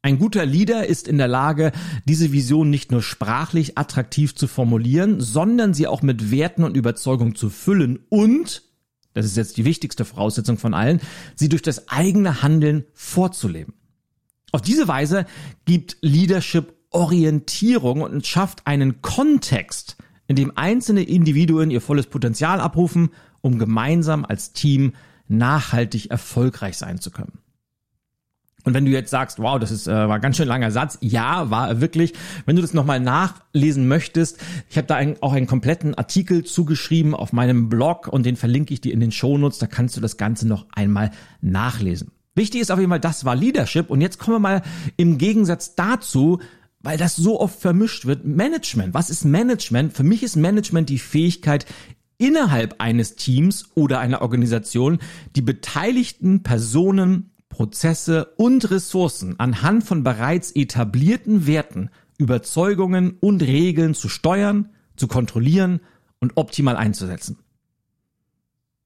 Ein 0.00 0.18
guter 0.18 0.46
Leader 0.46 0.86
ist 0.86 1.08
in 1.08 1.18
der 1.18 1.28
Lage, 1.28 1.72
diese 2.04 2.32
Vision 2.32 2.70
nicht 2.70 2.92
nur 2.92 3.02
sprachlich 3.02 3.76
attraktiv 3.76 4.34
zu 4.34 4.46
formulieren, 4.46 5.20
sondern 5.20 5.74
sie 5.74 5.86
auch 5.86 6.02
mit 6.02 6.30
Werten 6.30 6.62
und 6.64 6.76
Überzeugung 6.76 7.34
zu 7.34 7.50
füllen 7.50 7.98
und, 8.08 8.62
das 9.12 9.26
ist 9.26 9.36
jetzt 9.36 9.56
die 9.56 9.64
wichtigste 9.64 10.04
Voraussetzung 10.04 10.56
von 10.56 10.72
allen, 10.72 11.00
sie 11.34 11.48
durch 11.48 11.62
das 11.62 11.88
eigene 11.88 12.42
Handeln 12.42 12.84
vorzuleben. 12.94 13.74
Auf 14.52 14.62
diese 14.62 14.88
Weise 14.88 15.26
gibt 15.64 15.98
Leadership 16.00 16.77
Orientierung 16.90 18.02
und 18.02 18.26
schafft 18.26 18.66
einen 18.66 19.02
Kontext, 19.02 19.96
in 20.26 20.36
dem 20.36 20.52
einzelne 20.56 21.02
Individuen 21.02 21.70
ihr 21.70 21.80
volles 21.80 22.06
Potenzial 22.06 22.60
abrufen, 22.60 23.10
um 23.40 23.58
gemeinsam 23.58 24.24
als 24.24 24.52
Team 24.52 24.92
nachhaltig 25.28 26.10
erfolgreich 26.10 26.76
sein 26.76 27.00
zu 27.00 27.10
können. 27.10 27.38
Und 28.64 28.74
wenn 28.74 28.84
du 28.84 28.90
jetzt 28.90 29.10
sagst, 29.10 29.38
wow, 29.38 29.58
das 29.58 29.70
ist 29.70 29.86
äh, 29.86 29.92
war 29.92 30.16
ein 30.16 30.20
ganz 30.20 30.36
schön 30.36 30.48
langer 30.48 30.70
Satz, 30.70 30.98
ja, 31.00 31.48
war 31.50 31.68
er 31.68 31.80
wirklich. 31.80 32.12
Wenn 32.44 32.56
du 32.56 32.62
das 32.62 32.74
nochmal 32.74 33.00
nachlesen 33.00 33.88
möchtest, 33.88 34.38
ich 34.68 34.76
habe 34.76 34.86
da 34.86 34.96
ein, 34.96 35.16
auch 35.22 35.32
einen 35.32 35.46
kompletten 35.46 35.94
Artikel 35.94 36.44
zugeschrieben 36.44 37.14
auf 37.14 37.32
meinem 37.32 37.68
Blog 37.68 38.08
und 38.08 38.26
den 38.26 38.36
verlinke 38.36 38.74
ich 38.74 38.80
dir 38.80 38.92
in 38.92 39.00
den 39.00 39.12
Shownotes, 39.12 39.58
da 39.58 39.66
kannst 39.66 39.96
du 39.96 40.00
das 40.00 40.16
Ganze 40.16 40.46
noch 40.46 40.66
einmal 40.74 41.12
nachlesen. 41.40 42.10
Wichtig 42.34 42.60
ist 42.60 42.70
auf 42.70 42.78
jeden 42.78 42.90
Fall, 42.90 43.00
das 43.00 43.24
war 43.24 43.34
Leadership 43.34 43.90
und 43.90 44.00
jetzt 44.00 44.18
kommen 44.18 44.36
wir 44.36 44.40
mal 44.40 44.62
im 44.96 45.18
Gegensatz 45.18 45.74
dazu, 45.74 46.40
weil 46.80 46.96
das 46.96 47.16
so 47.16 47.40
oft 47.40 47.60
vermischt 47.60 48.06
wird, 48.06 48.24
Management. 48.24 48.94
Was 48.94 49.10
ist 49.10 49.24
Management? 49.24 49.92
Für 49.94 50.04
mich 50.04 50.22
ist 50.22 50.36
Management 50.36 50.88
die 50.88 50.98
Fähigkeit, 50.98 51.66
innerhalb 52.18 52.76
eines 52.80 53.16
Teams 53.16 53.70
oder 53.74 54.00
einer 54.00 54.22
Organisation 54.22 54.98
die 55.36 55.42
beteiligten 55.42 56.42
Personen, 56.42 57.30
Prozesse 57.48 58.26
und 58.36 58.70
Ressourcen 58.70 59.38
anhand 59.40 59.84
von 59.84 60.04
bereits 60.04 60.52
etablierten 60.52 61.46
Werten, 61.46 61.90
Überzeugungen 62.18 63.16
und 63.20 63.42
Regeln 63.42 63.94
zu 63.94 64.08
steuern, 64.08 64.70
zu 64.96 65.08
kontrollieren 65.08 65.80
und 66.20 66.36
optimal 66.36 66.76
einzusetzen. 66.76 67.38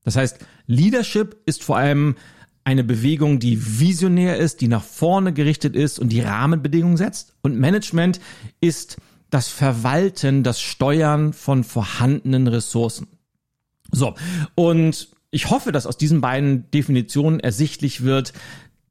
Das 0.04 0.16
heißt, 0.16 0.38
Leadership 0.66 1.37
ist 1.46 1.62
vor 1.62 1.76
allem 1.76 2.16
eine 2.64 2.85
Bewegung, 2.85 3.38
die 3.38 3.81
visionär 3.81 4.37
ist, 4.38 4.61
die 4.61 4.69
nach 4.69 4.85
vorne 4.85 5.33
gerichtet 5.33 5.75
ist 5.75 5.99
und 5.99 6.11
die 6.11 6.21
Rahmenbedingungen 6.21 6.97
setzt. 6.97 7.35
Und 7.42 7.59
Management 7.59 8.21
ist 8.61 8.97
das 9.31 9.49
Verwalten, 9.49 10.42
das 10.42 10.61
Steuern 10.61 11.33
von 11.33 11.64
vorhandenen 11.64 12.47
Ressourcen. 12.47 13.09
So, 13.90 14.14
und 14.54 15.09
ich 15.31 15.50
hoffe, 15.50 15.73
dass 15.73 15.87
aus 15.87 15.97
diesen 15.97 16.21
beiden 16.21 16.71
Definitionen 16.71 17.40
ersichtlich 17.40 18.02
wird, 18.02 18.33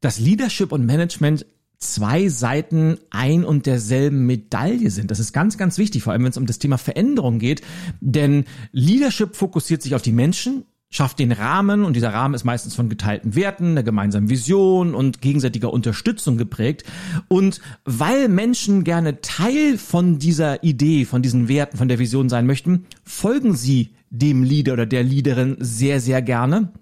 dass 0.01 0.19
Leadership 0.19 0.71
und 0.71 0.85
Management 0.85 1.45
zwei 1.77 2.29
Seiten 2.29 2.97
ein 3.09 3.43
und 3.43 3.65
derselben 3.65 4.25
Medaille 4.25 4.89
sind. 4.91 5.11
Das 5.11 5.19
ist 5.19 5.33
ganz, 5.33 5.57
ganz 5.57 5.77
wichtig, 5.77 6.03
vor 6.03 6.13
allem 6.13 6.23
wenn 6.23 6.31
es 6.31 6.37
um 6.37 6.45
das 6.45 6.59
Thema 6.59 6.77
Veränderung 6.77 7.39
geht. 7.39 7.61
Denn 7.99 8.45
Leadership 8.71 9.35
fokussiert 9.35 9.81
sich 9.81 9.95
auf 9.95 10.01
die 10.01 10.11
Menschen, 10.11 10.65
schafft 10.91 11.19
den 11.19 11.31
Rahmen 11.31 11.85
und 11.85 11.95
dieser 11.95 12.13
Rahmen 12.13 12.35
ist 12.35 12.43
meistens 12.43 12.75
von 12.75 12.89
geteilten 12.89 13.33
Werten, 13.33 13.75
der 13.75 13.83
gemeinsamen 13.83 14.29
Vision 14.29 14.93
und 14.93 15.21
gegenseitiger 15.21 15.71
Unterstützung 15.71 16.37
geprägt. 16.37 16.83
Und 17.29 17.61
weil 17.85 18.27
Menschen 18.27 18.83
gerne 18.83 19.21
Teil 19.21 19.77
von 19.77 20.19
dieser 20.19 20.63
Idee, 20.63 21.05
von 21.05 21.21
diesen 21.21 21.47
Werten, 21.47 21.77
von 21.77 21.87
der 21.87 21.97
Vision 21.97 22.27
sein 22.27 22.45
möchten, 22.45 22.85
folgen 23.05 23.55
sie 23.55 23.91
dem 24.09 24.43
Leader 24.43 24.73
oder 24.73 24.85
der 24.85 25.03
Leaderin 25.03 25.55
sehr, 25.59 26.01
sehr 26.01 26.21
gerne. 26.21 26.73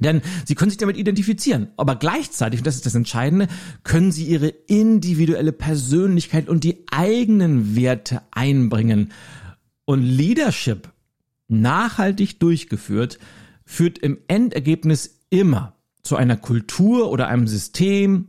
Denn 0.00 0.22
sie 0.46 0.54
können 0.54 0.70
sich 0.70 0.78
damit 0.78 0.96
identifizieren. 0.96 1.68
Aber 1.76 1.96
gleichzeitig, 1.96 2.60
und 2.60 2.66
das 2.66 2.76
ist 2.76 2.86
das 2.86 2.94
Entscheidende, 2.94 3.48
können 3.84 4.12
sie 4.12 4.24
ihre 4.24 4.48
individuelle 4.48 5.52
Persönlichkeit 5.52 6.48
und 6.48 6.64
die 6.64 6.86
eigenen 6.90 7.76
Werte 7.76 8.22
einbringen. 8.30 9.12
Und 9.84 10.02
Leadership 10.02 10.88
nachhaltig 11.48 12.40
durchgeführt 12.40 13.18
führt 13.72 13.98
im 13.98 14.18
Endergebnis 14.28 15.20
immer 15.30 15.76
zu 16.02 16.16
einer 16.16 16.36
Kultur 16.36 17.10
oder 17.10 17.28
einem 17.28 17.46
System, 17.48 18.28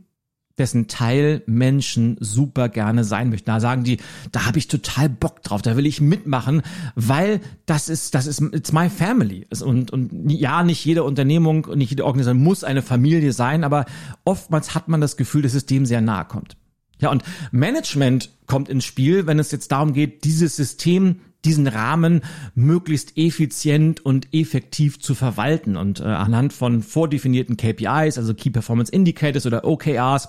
dessen 0.56 0.86
Teil 0.86 1.42
Menschen 1.46 2.16
super 2.20 2.68
gerne 2.68 3.02
sein 3.04 3.28
möchten. 3.28 3.46
Da 3.46 3.58
sagen 3.58 3.82
die, 3.82 3.98
da 4.30 4.46
habe 4.46 4.58
ich 4.58 4.68
total 4.68 5.08
Bock 5.08 5.42
drauf, 5.42 5.62
da 5.62 5.76
will 5.76 5.84
ich 5.84 6.00
mitmachen, 6.00 6.62
weil 6.94 7.40
das 7.66 7.88
ist, 7.88 8.14
das 8.14 8.26
ist, 8.26 8.40
it's 8.40 8.72
my 8.72 8.88
family. 8.88 9.46
Und, 9.62 9.90
und 9.90 10.30
ja, 10.30 10.62
nicht 10.62 10.84
jede 10.84 11.02
Unternehmung 11.02 11.64
und 11.64 11.78
nicht 11.78 11.90
jede 11.90 12.04
Organisation 12.04 12.42
muss 12.42 12.62
eine 12.64 12.82
Familie 12.82 13.32
sein, 13.32 13.64
aber 13.64 13.84
oftmals 14.24 14.74
hat 14.74 14.88
man 14.88 15.00
das 15.00 15.16
Gefühl, 15.16 15.42
dass 15.42 15.54
es 15.54 15.66
dem 15.66 15.86
sehr 15.86 16.00
nahe 16.00 16.24
kommt. 16.24 16.56
Ja, 17.00 17.10
und 17.10 17.22
Management 17.52 18.30
kommt 18.46 18.68
ins 18.68 18.84
Spiel, 18.84 19.26
wenn 19.26 19.38
es 19.38 19.50
jetzt 19.50 19.72
darum 19.72 19.92
geht, 19.92 20.24
dieses 20.24 20.56
System 20.56 21.20
diesen 21.44 21.66
Rahmen 21.66 22.22
möglichst 22.54 23.16
effizient 23.16 24.04
und 24.04 24.28
effektiv 24.32 24.98
zu 24.98 25.14
verwalten 25.14 25.76
und 25.76 26.00
äh, 26.00 26.04
anhand 26.04 26.52
von 26.52 26.82
vordefinierten 26.82 27.56
KPIs, 27.56 28.18
also 28.18 28.34
Key 28.34 28.50
Performance 28.50 28.92
Indicators 28.92 29.46
oder 29.46 29.64
OKRs, 29.64 30.28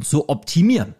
zu 0.00 0.28
optimieren. 0.28 0.94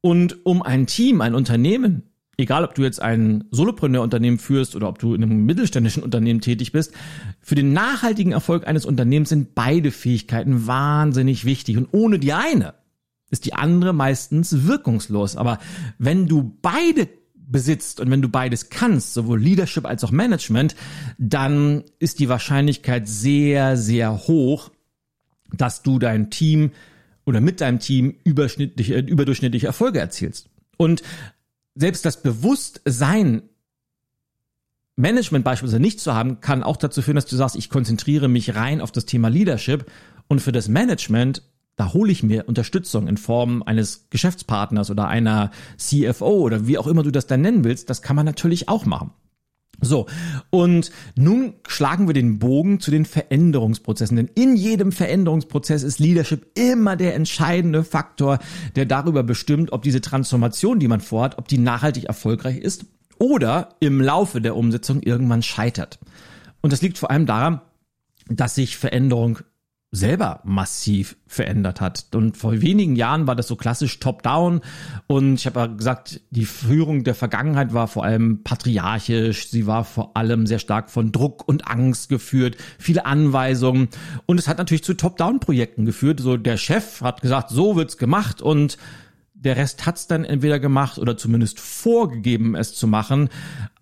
Und 0.00 0.44
um 0.46 0.62
ein 0.62 0.86
Team, 0.86 1.20
ein 1.20 1.34
Unternehmen, 1.34 2.04
egal 2.36 2.64
ob 2.64 2.74
du 2.74 2.82
jetzt 2.82 3.02
ein 3.02 3.44
Solopreneur-Unternehmen 3.50 4.38
führst 4.38 4.76
oder 4.76 4.88
ob 4.88 4.98
du 4.98 5.14
in 5.14 5.22
einem 5.22 5.44
mittelständischen 5.44 6.02
Unternehmen 6.02 6.40
tätig 6.40 6.72
bist, 6.72 6.92
für 7.40 7.56
den 7.56 7.72
nachhaltigen 7.72 8.32
Erfolg 8.32 8.66
eines 8.66 8.86
Unternehmens 8.86 9.30
sind 9.30 9.54
beide 9.54 9.90
Fähigkeiten 9.90 10.66
wahnsinnig 10.66 11.44
wichtig. 11.44 11.76
Und 11.76 11.88
ohne 11.92 12.18
die 12.18 12.32
eine 12.32 12.74
ist 13.30 13.44
die 13.44 13.54
andere 13.54 13.92
meistens 13.92 14.66
wirkungslos. 14.66 15.36
Aber 15.36 15.58
wenn 15.98 16.26
du 16.26 16.56
beide 16.62 17.08
besitzt 17.34 18.00
und 18.00 18.10
wenn 18.10 18.22
du 18.22 18.28
beides 18.28 18.70
kannst, 18.70 19.14
sowohl 19.14 19.40
Leadership 19.40 19.86
als 19.86 20.04
auch 20.04 20.10
Management, 20.10 20.76
dann 21.18 21.84
ist 21.98 22.18
die 22.18 22.28
Wahrscheinlichkeit 22.28 23.08
sehr, 23.08 23.76
sehr 23.76 24.28
hoch, 24.28 24.70
dass 25.52 25.82
du 25.82 25.98
dein 25.98 26.30
Team 26.30 26.72
oder 27.24 27.40
mit 27.40 27.60
deinem 27.60 27.78
Team 27.78 28.16
überschnittlich, 28.24 28.90
äh, 28.90 29.00
überdurchschnittliche 29.00 29.66
Erfolge 29.66 29.98
erzielst. 29.98 30.48
Und 30.76 31.02
selbst 31.74 32.04
das 32.04 32.22
Bewusstsein, 32.22 33.42
Management 34.96 35.44
beispielsweise 35.44 35.80
nicht 35.80 36.00
zu 36.00 36.14
haben, 36.14 36.40
kann 36.40 36.62
auch 36.62 36.76
dazu 36.76 37.02
führen, 37.02 37.14
dass 37.14 37.26
du 37.26 37.36
sagst, 37.36 37.56
ich 37.56 37.70
konzentriere 37.70 38.28
mich 38.28 38.56
rein 38.56 38.80
auf 38.80 38.92
das 38.92 39.04
Thema 39.04 39.28
Leadership 39.28 39.90
und 40.26 40.40
für 40.40 40.52
das 40.52 40.68
Management 40.68 41.42
da 41.78 41.92
hole 41.92 42.10
ich 42.10 42.24
mir 42.24 42.48
Unterstützung 42.48 43.06
in 43.06 43.16
Form 43.16 43.62
eines 43.62 44.08
Geschäftspartners 44.10 44.90
oder 44.90 45.06
einer 45.06 45.52
CFO 45.76 46.40
oder 46.40 46.66
wie 46.66 46.76
auch 46.76 46.88
immer 46.88 47.04
du 47.04 47.12
das 47.12 47.28
dann 47.28 47.40
nennen 47.40 47.62
willst. 47.62 47.88
Das 47.88 48.02
kann 48.02 48.16
man 48.16 48.26
natürlich 48.26 48.68
auch 48.68 48.84
machen. 48.84 49.12
So, 49.80 50.06
und 50.50 50.90
nun 51.14 51.54
schlagen 51.68 52.08
wir 52.08 52.14
den 52.14 52.40
Bogen 52.40 52.80
zu 52.80 52.90
den 52.90 53.04
Veränderungsprozessen. 53.04 54.16
Denn 54.16 54.28
in 54.34 54.56
jedem 54.56 54.90
Veränderungsprozess 54.90 55.84
ist 55.84 56.00
Leadership 56.00 56.50
immer 56.58 56.96
der 56.96 57.14
entscheidende 57.14 57.84
Faktor, 57.84 58.40
der 58.74 58.84
darüber 58.84 59.22
bestimmt, 59.22 59.72
ob 59.72 59.82
diese 59.82 60.00
Transformation, 60.00 60.80
die 60.80 60.88
man 60.88 61.00
vorhat, 61.00 61.38
ob 61.38 61.46
die 61.46 61.58
nachhaltig 61.58 62.06
erfolgreich 62.06 62.58
ist 62.58 62.86
oder 63.20 63.76
im 63.78 64.00
Laufe 64.00 64.40
der 64.40 64.56
Umsetzung 64.56 65.00
irgendwann 65.00 65.44
scheitert. 65.44 66.00
Und 66.60 66.72
das 66.72 66.82
liegt 66.82 66.98
vor 66.98 67.12
allem 67.12 67.26
daran, 67.26 67.60
dass 68.28 68.56
sich 68.56 68.76
Veränderung 68.76 69.38
selber 69.90 70.40
massiv 70.44 71.16
verändert 71.26 71.80
hat. 71.80 72.08
Und 72.14 72.36
vor 72.36 72.60
wenigen 72.60 72.94
Jahren 72.94 73.26
war 73.26 73.34
das 73.34 73.48
so 73.48 73.56
klassisch 73.56 73.98
top-down. 74.00 74.60
Und 75.06 75.34
ich 75.34 75.46
habe 75.46 75.60
ja 75.60 75.66
gesagt, 75.66 76.20
die 76.30 76.44
Führung 76.44 77.04
der 77.04 77.14
Vergangenheit 77.14 77.72
war 77.72 77.88
vor 77.88 78.04
allem 78.04 78.42
patriarchisch. 78.42 79.48
Sie 79.48 79.66
war 79.66 79.84
vor 79.84 80.14
allem 80.14 80.46
sehr 80.46 80.58
stark 80.58 80.90
von 80.90 81.10
Druck 81.10 81.48
und 81.48 81.68
Angst 81.68 82.10
geführt, 82.10 82.56
viele 82.78 83.06
Anweisungen. 83.06 83.88
Und 84.26 84.38
es 84.38 84.46
hat 84.46 84.58
natürlich 84.58 84.84
zu 84.84 84.94
Top-down-Projekten 84.94 85.86
geführt. 85.86 86.20
So 86.20 86.36
der 86.36 86.58
Chef 86.58 87.00
hat 87.00 87.22
gesagt, 87.22 87.48
so 87.48 87.76
wird's 87.76 87.96
gemacht 87.96 88.42
und 88.42 88.76
der 89.32 89.56
Rest 89.56 89.86
hat's 89.86 90.08
dann 90.08 90.24
entweder 90.24 90.58
gemacht 90.58 90.98
oder 90.98 91.16
zumindest 91.16 91.60
vorgegeben, 91.60 92.56
es 92.56 92.74
zu 92.74 92.88
machen. 92.88 93.28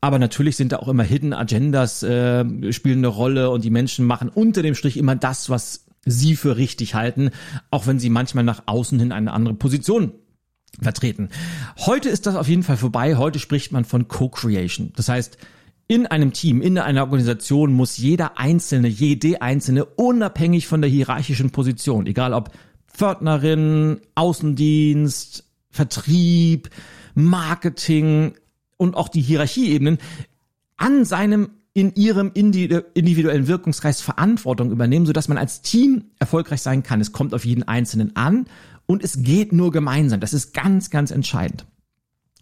Aber 0.00 0.18
natürlich 0.18 0.56
sind 0.56 0.72
da 0.72 0.76
auch 0.76 0.88
immer 0.88 1.02
Hidden 1.02 1.32
Agendas 1.32 2.02
äh, 2.02 2.72
spielen 2.72 2.98
eine 2.98 3.06
Rolle 3.08 3.50
und 3.50 3.64
die 3.64 3.70
Menschen 3.70 4.06
machen 4.06 4.28
unter 4.28 4.62
dem 4.62 4.74
Strich 4.74 4.98
immer 4.98 5.16
das, 5.16 5.48
was 5.48 5.85
sie 6.06 6.36
für 6.36 6.56
richtig 6.56 6.94
halten, 6.94 7.30
auch 7.70 7.86
wenn 7.86 7.98
sie 7.98 8.08
manchmal 8.08 8.44
nach 8.44 8.62
außen 8.66 8.98
hin 8.98 9.12
eine 9.12 9.32
andere 9.32 9.54
Position 9.54 10.12
vertreten. 10.80 11.28
Heute 11.78 12.08
ist 12.08 12.26
das 12.26 12.36
auf 12.36 12.48
jeden 12.48 12.62
Fall 12.62 12.76
vorbei. 12.76 13.16
Heute 13.16 13.38
spricht 13.38 13.72
man 13.72 13.84
von 13.84 14.08
Co-Creation. 14.08 14.92
Das 14.96 15.08
heißt, 15.08 15.36
in 15.88 16.06
einem 16.06 16.32
Team, 16.32 16.62
in 16.62 16.78
einer 16.78 17.02
Organisation 17.02 17.72
muss 17.72 17.96
jeder 17.96 18.38
Einzelne, 18.38 18.88
jede 18.88 19.42
Einzelne, 19.42 19.84
unabhängig 19.84 20.66
von 20.66 20.80
der 20.80 20.90
hierarchischen 20.90 21.50
Position, 21.50 22.06
egal 22.06 22.32
ob 22.32 22.50
Pförtnerin, 22.88 24.00
Außendienst, 24.14 25.44
Vertrieb, 25.70 26.70
Marketing 27.14 28.34
und 28.76 28.96
auch 28.96 29.08
die 29.08 29.20
Hierarchieebenen, 29.20 29.98
an 30.76 31.04
seinem 31.04 31.50
in 31.76 31.94
ihrem 31.94 32.30
individuellen 32.32 33.48
Wirkungskreis 33.48 34.00
Verantwortung 34.00 34.70
übernehmen, 34.70 35.04
sodass 35.04 35.28
man 35.28 35.36
als 35.36 35.60
Team 35.60 36.06
erfolgreich 36.18 36.62
sein 36.62 36.82
kann. 36.82 37.02
Es 37.02 37.12
kommt 37.12 37.34
auf 37.34 37.44
jeden 37.44 37.64
Einzelnen 37.64 38.16
an 38.16 38.46
und 38.86 39.04
es 39.04 39.22
geht 39.22 39.52
nur 39.52 39.72
gemeinsam. 39.72 40.20
Das 40.20 40.32
ist 40.32 40.54
ganz, 40.54 40.88
ganz 40.88 41.10
entscheidend. 41.10 41.66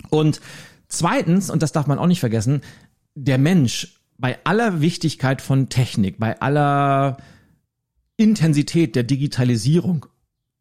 Und 0.09 0.41
zweitens, 0.87 1.51
und 1.51 1.65
das 1.65 1.73
darf 1.73 1.89
man 1.89 1.99
auch 1.99 2.07
nicht 2.07 2.21
vergessen, 2.21 2.61
der 3.17 3.39
Mensch 3.39 4.01
bei 4.19 4.39
aller 4.45 4.81
Wichtigkeit 4.81 5.43
von 5.43 5.69
Technik, 5.69 6.21
bei 6.21 6.41
aller 6.41 7.17
Intensität 8.17 8.95
der 8.95 9.03
Digitalisierung 9.03 10.07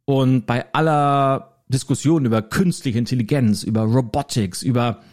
Und 0.06 0.48
bei 0.48 0.74
aller 0.74 1.64
Diskussion 1.68 2.26
über 2.26 2.42
künstliche 2.42 2.98
Intelligenz, 2.98 3.62
über 3.62 3.84
Robotics, 3.84 4.64
über 4.64 5.04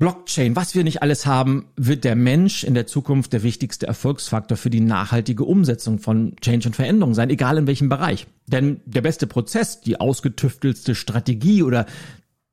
Blockchain, 0.00 0.56
was 0.56 0.74
wir 0.74 0.82
nicht 0.82 1.02
alles 1.02 1.26
haben, 1.26 1.66
wird 1.76 2.04
der 2.04 2.16
Mensch 2.16 2.64
in 2.64 2.72
der 2.72 2.86
Zukunft 2.86 3.34
der 3.34 3.42
wichtigste 3.42 3.86
Erfolgsfaktor 3.86 4.56
für 4.56 4.70
die 4.70 4.80
nachhaltige 4.80 5.44
Umsetzung 5.44 5.98
von 5.98 6.36
Change 6.40 6.68
und 6.68 6.74
Veränderung 6.74 7.12
sein, 7.12 7.28
egal 7.28 7.58
in 7.58 7.66
welchem 7.66 7.90
Bereich. 7.90 8.26
Denn 8.46 8.80
der 8.86 9.02
beste 9.02 9.26
Prozess, 9.26 9.82
die 9.82 10.00
ausgetüftelste 10.00 10.94
Strategie 10.94 11.62
oder 11.62 11.84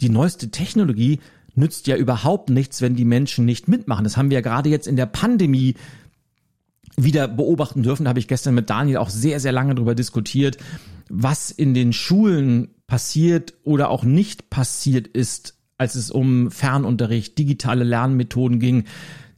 die 0.02 0.10
neueste 0.10 0.52
Technologie 0.52 1.22
nützt 1.56 1.88
ja 1.88 1.96
überhaupt 1.96 2.50
nichts, 2.50 2.82
wenn 2.82 2.98
die 2.98 3.06
Menschen 3.06 3.46
nicht 3.46 3.70
mitmachen. 3.70 4.04
Das 4.04 4.18
haben 4.18 4.30
wir 4.30 4.36
ja 4.36 4.42
gerade 4.42 4.68
jetzt 4.68 4.86
in 4.86 4.98
der 4.98 5.06
Pandemie 5.06 5.76
wieder 6.98 7.30
beobachten 7.30 7.82
dürfen. 7.82 8.04
Da 8.04 8.10
habe 8.10 8.20
ich 8.20 8.28
gestern 8.28 8.56
mit 8.56 8.70
Daniel 8.70 8.98
auch 8.98 9.10
sehr, 9.10 9.40
sehr 9.40 9.54
lange 9.54 9.74
darüber 9.74 9.96
diskutiert, 9.96 10.58
was 11.08 11.50
in 11.50 11.74
den 11.74 11.94
Schulen 11.94 12.76
passiert 12.88 13.54
oder 13.64 13.90
auch 13.90 14.04
nicht 14.04 14.50
passiert 14.50 15.08
ist 15.08 15.57
als 15.78 15.96
es 15.96 16.12
um 16.12 16.52
Fernunterricht, 16.52 17.38
digitale 17.38 17.84
Lernmethoden 17.84 18.60
ging, 18.60 18.86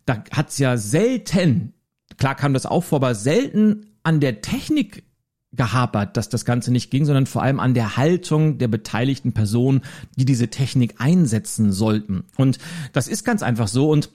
da 0.05 0.23
hat's 0.31 0.57
ja 0.57 0.77
selten, 0.77 1.73
klar 2.17 2.35
kam 2.35 2.53
das 2.53 2.65
auch 2.65 2.83
vor, 2.83 2.97
aber 2.97 3.15
selten 3.15 3.85
an 4.03 4.19
der 4.19 4.41
Technik 4.41 5.03
gehapert, 5.51 6.15
dass 6.15 6.29
das 6.29 6.45
Ganze 6.45 6.71
nicht 6.71 6.91
ging, 6.91 7.05
sondern 7.05 7.25
vor 7.25 7.41
allem 7.41 7.59
an 7.59 7.73
der 7.73 7.97
Haltung 7.97 8.59
der 8.59 8.67
beteiligten 8.67 9.33
Personen, 9.33 9.81
die 10.15 10.25
diese 10.25 10.49
Technik 10.49 10.95
einsetzen 10.99 11.71
sollten. 11.71 12.23
Und 12.37 12.59
das 12.93 13.07
ist 13.07 13.23
ganz 13.23 13.41
einfach 13.41 13.67
so 13.67 13.89
und 13.89 14.09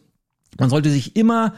man 0.59 0.71
sollte 0.71 0.91
sich 0.91 1.17
immer 1.17 1.55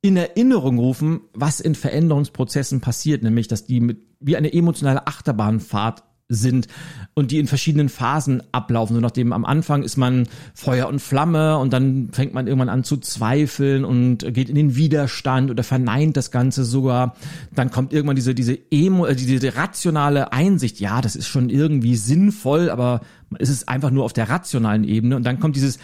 in 0.00 0.16
Erinnerung 0.16 0.78
rufen, 0.78 1.20
was 1.32 1.60
in 1.60 1.74
Veränderungsprozessen 1.74 2.80
passiert, 2.80 3.22
nämlich 3.22 3.48
dass 3.48 3.64
die 3.64 3.80
mit, 3.80 3.98
wie 4.20 4.36
eine 4.36 4.52
emotionale 4.52 5.06
Achterbahnfahrt 5.06 6.02
sind 6.34 6.68
und 7.14 7.30
die 7.30 7.38
in 7.38 7.46
verschiedenen 7.46 7.88
Phasen 7.88 8.42
ablaufen. 8.52 8.94
So 8.94 9.00
nachdem 9.00 9.32
am 9.32 9.44
Anfang 9.44 9.82
ist 9.82 9.96
man 9.96 10.26
Feuer 10.54 10.88
und 10.88 11.00
Flamme 11.00 11.58
und 11.58 11.72
dann 11.72 12.10
fängt 12.12 12.34
man 12.34 12.46
irgendwann 12.46 12.68
an 12.68 12.84
zu 12.84 12.96
zweifeln 12.96 13.84
und 13.84 14.34
geht 14.34 14.48
in 14.48 14.54
den 14.54 14.76
Widerstand 14.76 15.50
oder 15.50 15.62
verneint 15.62 16.16
das 16.16 16.30
Ganze 16.30 16.64
sogar. 16.64 17.14
Dann 17.54 17.70
kommt 17.70 17.92
irgendwann 17.92 18.16
diese, 18.16 18.34
diese 18.34 18.58
Emo, 18.70 19.06
äh, 19.06 19.14
diese 19.14 19.56
rationale 19.56 20.32
Einsicht. 20.32 20.80
Ja, 20.80 21.00
das 21.00 21.16
ist 21.16 21.28
schon 21.28 21.50
irgendwie 21.50 21.96
sinnvoll, 21.96 22.70
aber 22.70 23.00
es 23.38 23.48
ist 23.48 23.68
einfach 23.68 23.90
nur 23.90 24.04
auf 24.04 24.12
der 24.12 24.28
rationalen 24.28 24.84
Ebene. 24.84 25.16
Und 25.16 25.24
dann 25.24 25.40
kommt 25.40 25.56
dieses 25.56 25.78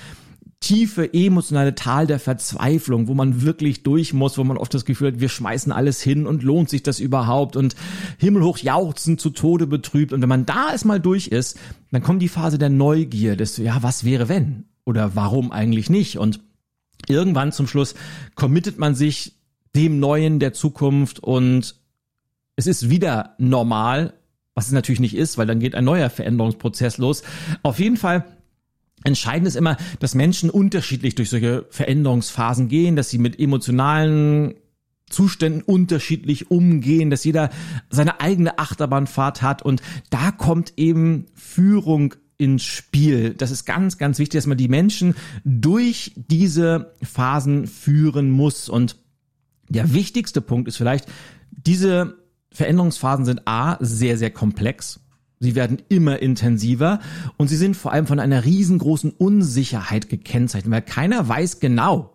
tiefe 0.61 1.15
emotionale 1.15 1.75
Tal 1.75 2.07
der 2.07 2.21
Verzweiflung, 2.21 3.09
wo 3.09 3.15
man 3.15 3.43
wirklich 3.43 3.83
durch 3.83 4.13
muss, 4.13 4.37
wo 4.37 4.45
man 4.45 4.59
oft 4.59 4.73
das 4.75 4.85
Gefühl 4.85 5.09
hat, 5.09 5.21
wir 5.21 5.31
schmeißen 5.31 5.73
alles 5.73 6.03
hin 6.03 6.27
und 6.27 6.43
lohnt 6.43 6.69
sich 6.69 6.83
das 6.83 7.01
überhaupt 7.01 7.57
und 7.57 7.75
himmelhoch 8.19 8.59
jauchzen 8.59 9.17
zu 9.17 9.31
Tode 9.31 9.67
betrübt. 9.67 10.13
Und 10.13 10.21
wenn 10.21 10.29
man 10.29 10.45
da 10.45 10.71
erstmal 10.71 11.01
durch 11.01 11.29
ist, 11.29 11.59
dann 11.91 12.03
kommt 12.03 12.21
die 12.21 12.29
Phase 12.29 12.59
der 12.59 12.69
Neugier, 12.69 13.37
des, 13.37 13.57
ja, 13.57 13.83
was 13.83 14.05
wäre 14.05 14.29
wenn? 14.29 14.65
Oder 14.85 15.17
warum 15.17 15.51
eigentlich 15.51 15.89
nicht? 15.89 16.19
Und 16.19 16.41
irgendwann 17.09 17.53
zum 17.53 17.67
Schluss 17.67 17.95
committet 18.35 18.79
man 18.79 18.95
sich 18.95 19.37
dem 19.75 19.99
Neuen 19.99 20.41
der 20.41 20.53
Zukunft 20.53 21.21
und 21.21 21.77
es 22.57 22.67
ist 22.67 22.91
wieder 22.91 23.35
normal, 23.39 24.13
was 24.55 24.67
es 24.67 24.73
natürlich 24.73 25.01
nicht 25.01 25.17
ist, 25.17 25.39
weil 25.39 25.47
dann 25.47 25.61
geht 25.61 25.75
ein 25.75 25.85
neuer 25.85 26.11
Veränderungsprozess 26.11 26.99
los. 26.99 27.23
Auf 27.63 27.79
jeden 27.79 27.97
Fall 27.97 28.25
Entscheidend 29.05 29.49
ist 29.49 29.57
immer, 29.57 29.77
dass 29.99 30.15
Menschen 30.15 30.51
unterschiedlich 30.51 31.15
durch 31.15 31.31
solche 31.31 31.67
Veränderungsphasen 31.71 32.69
gehen, 32.69 32.97
dass 32.97 33.11
sie 33.11 33.19
mit 33.19 33.39
emotionalen 33.39 34.55
Zuständen 35.09 35.63
unterschiedlich 35.63 36.51
umgehen, 36.51 37.11
dass 37.11 37.25
jeder 37.25 37.51
seine 37.91 38.21
eigene 38.21 38.59
Achterbahnfahrt 38.59 39.43
hat 39.43 39.63
und 39.63 39.83
da 40.11 40.31
kommt 40.31 40.75
eben 40.77 41.27
Führung 41.35 42.15
ins 42.37 42.65
Spiel. 42.65 43.35
Das 43.35 43.51
ist 43.51 43.67
ganz, 43.67 43.99
ganz 43.99 44.19
wichtig, 44.19 44.39
dass 44.39 44.47
man 44.47 44.57
die 44.57 44.69
Menschen 44.69 45.15
durch 45.45 46.13
diese 46.17 46.95
Phasen 47.03 47.67
führen 47.67 48.31
muss 48.31 48.69
und 48.69 48.97
der 49.69 49.93
wichtigste 49.93 50.41
Punkt 50.41 50.69
ist 50.69 50.77
vielleicht, 50.77 51.07
diese 51.51 52.19
Veränderungsphasen 52.53 53.25
sind 53.25 53.47
A, 53.47 53.77
sehr, 53.81 54.17
sehr 54.19 54.31
komplex. 54.31 55.01
Sie 55.41 55.55
werden 55.55 55.81
immer 55.89 56.21
intensiver 56.21 57.01
und 57.39 57.49
sie 57.49 57.57
sind 57.57 57.75
vor 57.75 57.93
allem 57.93 58.07
von 58.07 58.21
einer 58.21 58.45
riesengroßen 58.45 59.11
Unsicherheit 59.11 60.11
gekennzeichnet, 60.11 60.71
weil 60.71 60.83
keiner 60.83 61.27
weiß 61.27 61.61
genau, 61.61 62.13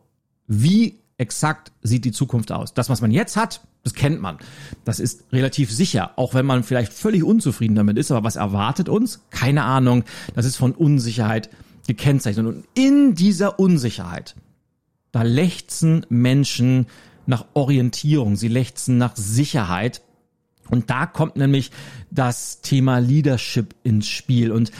wie 0.47 0.99
exakt 1.17 1.71
sieht 1.81 2.05
die 2.05 2.11
Zukunft 2.11 2.51
aus. 2.51 2.75
Das, 2.75 2.87
was 2.87 3.01
man 3.01 3.09
jetzt 3.09 3.35
hat, 3.35 3.61
das 3.83 3.95
kennt 3.95 4.21
man. 4.21 4.37
Das 4.83 4.99
ist 4.99 5.25
relativ 5.31 5.71
sicher, 5.71 6.11
auch 6.17 6.33
wenn 6.35 6.45
man 6.45 6.63
vielleicht 6.63 6.93
völlig 6.93 7.23
unzufrieden 7.23 7.75
damit 7.75 7.97
ist. 7.97 8.11
Aber 8.11 8.23
was 8.23 8.35
erwartet 8.35 8.89
uns? 8.89 9.21
Keine 9.31 9.63
Ahnung. 9.63 10.03
Das 10.35 10.45
ist 10.45 10.57
von 10.57 10.73
Unsicherheit 10.73 11.49
gekennzeichnet. 11.87 12.45
Und 12.45 12.65
in 12.73 13.15
dieser 13.15 13.59
Unsicherheit, 13.59 14.35
da 15.11 15.21
lechzen 15.21 16.05
Menschen 16.09 16.87
nach 17.25 17.45
Orientierung. 17.53 18.35
Sie 18.35 18.47
lechzen 18.49 18.97
nach 18.97 19.15
Sicherheit. 19.15 20.01
Und 20.69 20.89
da 20.89 21.05
kommt 21.05 21.35
nämlich 21.35 21.71
das 22.11 22.61
Thema 22.61 22.99
Leadership 22.99 23.75
ins 23.83 24.07
Spiel. 24.07 24.51
Und 24.51 24.71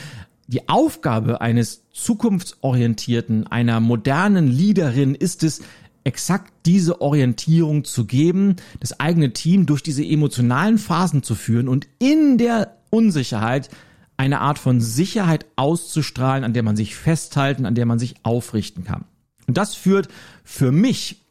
die 0.48 0.70
Aufgabe 0.70 1.42
eines 1.42 1.84
zukunftsorientierten, 1.92 3.48
einer 3.48 3.80
modernen 3.80 4.48
Leaderin 4.48 5.16
ist 5.16 5.44
es, 5.44 5.62
exakt 6.04 6.54
diese 6.68 7.02
Orientierung 7.02 7.84
zu 7.84 8.06
geben, 8.06 8.58
das 8.80 9.00
eigene 9.00 9.34
Team 9.34 9.66
durch 9.66 9.82
diese 9.82 10.06
emotionalen 10.06 10.78
Phasen 10.78 11.24
zu 11.24 11.34
führen 11.34 11.68
und 11.68 11.88
in 11.98 12.38
der 12.38 12.78
Unsicherheit 12.92 13.70
eine 14.16 14.40
Art 14.40 14.60
von 14.60 14.80
Sicherheit 14.80 15.46
auszustrahlen, 15.56 16.44
an 16.44 16.54
der 16.54 16.64
man 16.64 16.78
sich 16.78 16.96
festhalten, 16.96 17.66
an 17.66 17.76
der 17.76 17.86
man 17.86 18.00
sich 18.00 18.16
aufrichten 18.24 18.84
kann. 18.84 19.06
Und 19.48 19.58
das 19.58 19.76
führt 19.76 20.08
für 20.44 20.72
mich 20.72 21.26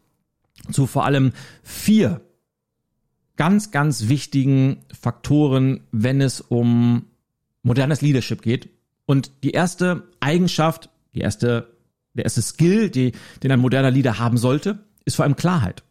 zu 0.71 0.87
vor 0.87 1.05
allem 1.05 1.33
vier 1.63 2.21
ganz, 3.37 3.71
ganz 3.71 4.09
wichtigen 4.09 4.79
Faktoren, 4.99 5.81
wenn 5.93 6.21
es 6.21 6.41
um 6.41 7.07
modernes 7.63 8.01
Leadership 8.01 8.43
geht. 8.43 8.69
Und 9.07 9.31
die 9.43 9.51
erste 9.51 10.05
Eigenschaft, 10.21 10.91
die 11.15 11.21
erste, 11.21 11.69
der 12.15 12.25
erste 12.25 12.43
Skill, 12.43 12.91
die, 12.91 13.13
den 13.43 13.53
ein 13.53 13.61
moderner 13.61 13.91
Leader 13.91 14.19
haben 14.19 14.39
sollte, 14.39 14.79
ist 15.05 15.17
vor 15.17 15.25
allem 15.25 15.37
Klarheit. 15.37 15.83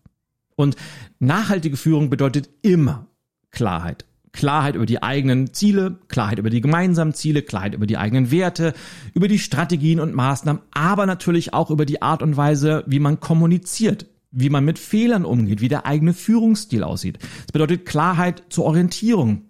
Und 0.56 0.76
nachhaltige 1.20 1.78
Führung 1.78 2.10
bedeutet 2.10 2.50
immer 2.62 3.08
Klarheit. 3.52 4.06
Klarheit 4.32 4.76
über 4.76 4.88
die 4.88 5.02
eigenen 5.02 5.54
Ziele, 5.54 6.00
Klarheit 6.08 6.40
über 6.40 6.50
die 6.50 6.62
gemeinsamen 6.62 7.14
Ziele, 7.14 7.44
Klarheit 7.44 7.76
über 7.76 7.86
die 7.86 7.98
eigenen 7.98 8.32
Werte, 8.32 8.74
über 9.14 9.28
die 9.28 9.38
Strategien 9.38 10.00
und 10.00 10.16
Maßnahmen, 10.16 10.62
aber 10.72 11.06
natürlich 11.06 11.54
auch 11.54 11.70
über 11.70 11.86
die 11.86 12.02
Art 12.02 12.24
und 12.24 12.36
Weise, 12.36 12.84
wie 12.88 13.00
man 13.00 13.20
kommuniziert, 13.20 14.08
wie 14.34 14.50
man 14.50 14.66
mit 14.66 14.80
Fehlern 14.80 15.26
umgeht, 15.26 15.62
wie 15.62 15.70
der 15.70 15.86
eigene 15.86 16.14
Führungsstil 16.14 16.84
aussieht. 16.84 17.20
Das 17.22 17.52
bedeutet 17.54 17.86
Klarheit 17.86 18.44
zur 18.50 18.66
Orientierung. 18.66 19.44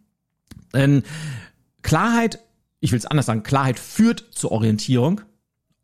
Denn 0.73 1.03
Klarheit, 1.81 2.39
ich 2.81 2.91
will 2.91 2.99
es 2.99 3.05
anders 3.05 3.25
sagen, 3.25 3.43
Klarheit 3.43 3.79
führt 3.79 4.27
zur 4.31 4.51
Orientierung. 4.51 5.21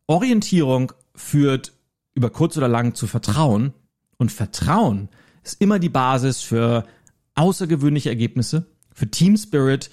Orientierung 0.05 0.91
führt 1.15 1.73
über 2.13 2.29
kurz 2.29 2.57
oder 2.57 2.67
lang 2.67 2.93
zu 2.93 3.07
Vertrauen. 3.07 3.73
Und 4.17 4.33
Vertrauen 4.33 5.07
ist 5.43 5.61
immer 5.61 5.79
die 5.79 5.89
Basis 5.89 6.41
für 6.41 6.85
außergewöhnliche 7.35 8.09
Ergebnisse, 8.09 8.65
für 8.93 9.09
Team 9.09 9.37
Spirit 9.37 9.89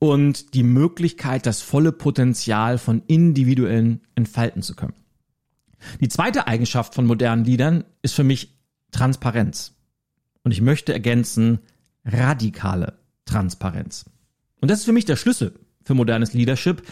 und 0.00 0.54
die 0.54 0.64
Möglichkeit, 0.64 1.46
das 1.46 1.62
volle 1.62 1.92
Potenzial 1.92 2.78
von 2.78 3.02
Individuellen 3.06 4.00
entfalten 4.16 4.62
zu 4.62 4.74
können. 4.74 4.94
Die 6.00 6.08
zweite 6.08 6.46
Eigenschaft 6.46 6.94
von 6.94 7.06
modernen 7.06 7.44
Liedern 7.44 7.84
ist 8.02 8.14
für 8.14 8.24
mich 8.24 8.58
Transparenz. 8.90 9.74
Und 10.42 10.52
ich 10.52 10.60
möchte 10.60 10.92
ergänzen, 10.92 11.58
radikale 12.04 12.98
Transparenz. 13.24 14.06
Und 14.60 14.70
das 14.70 14.80
ist 14.80 14.84
für 14.84 14.92
mich 14.92 15.04
der 15.04 15.16
Schlüssel 15.16 15.58
für 15.84 15.94
modernes 15.94 16.32
Leadership. 16.32 16.82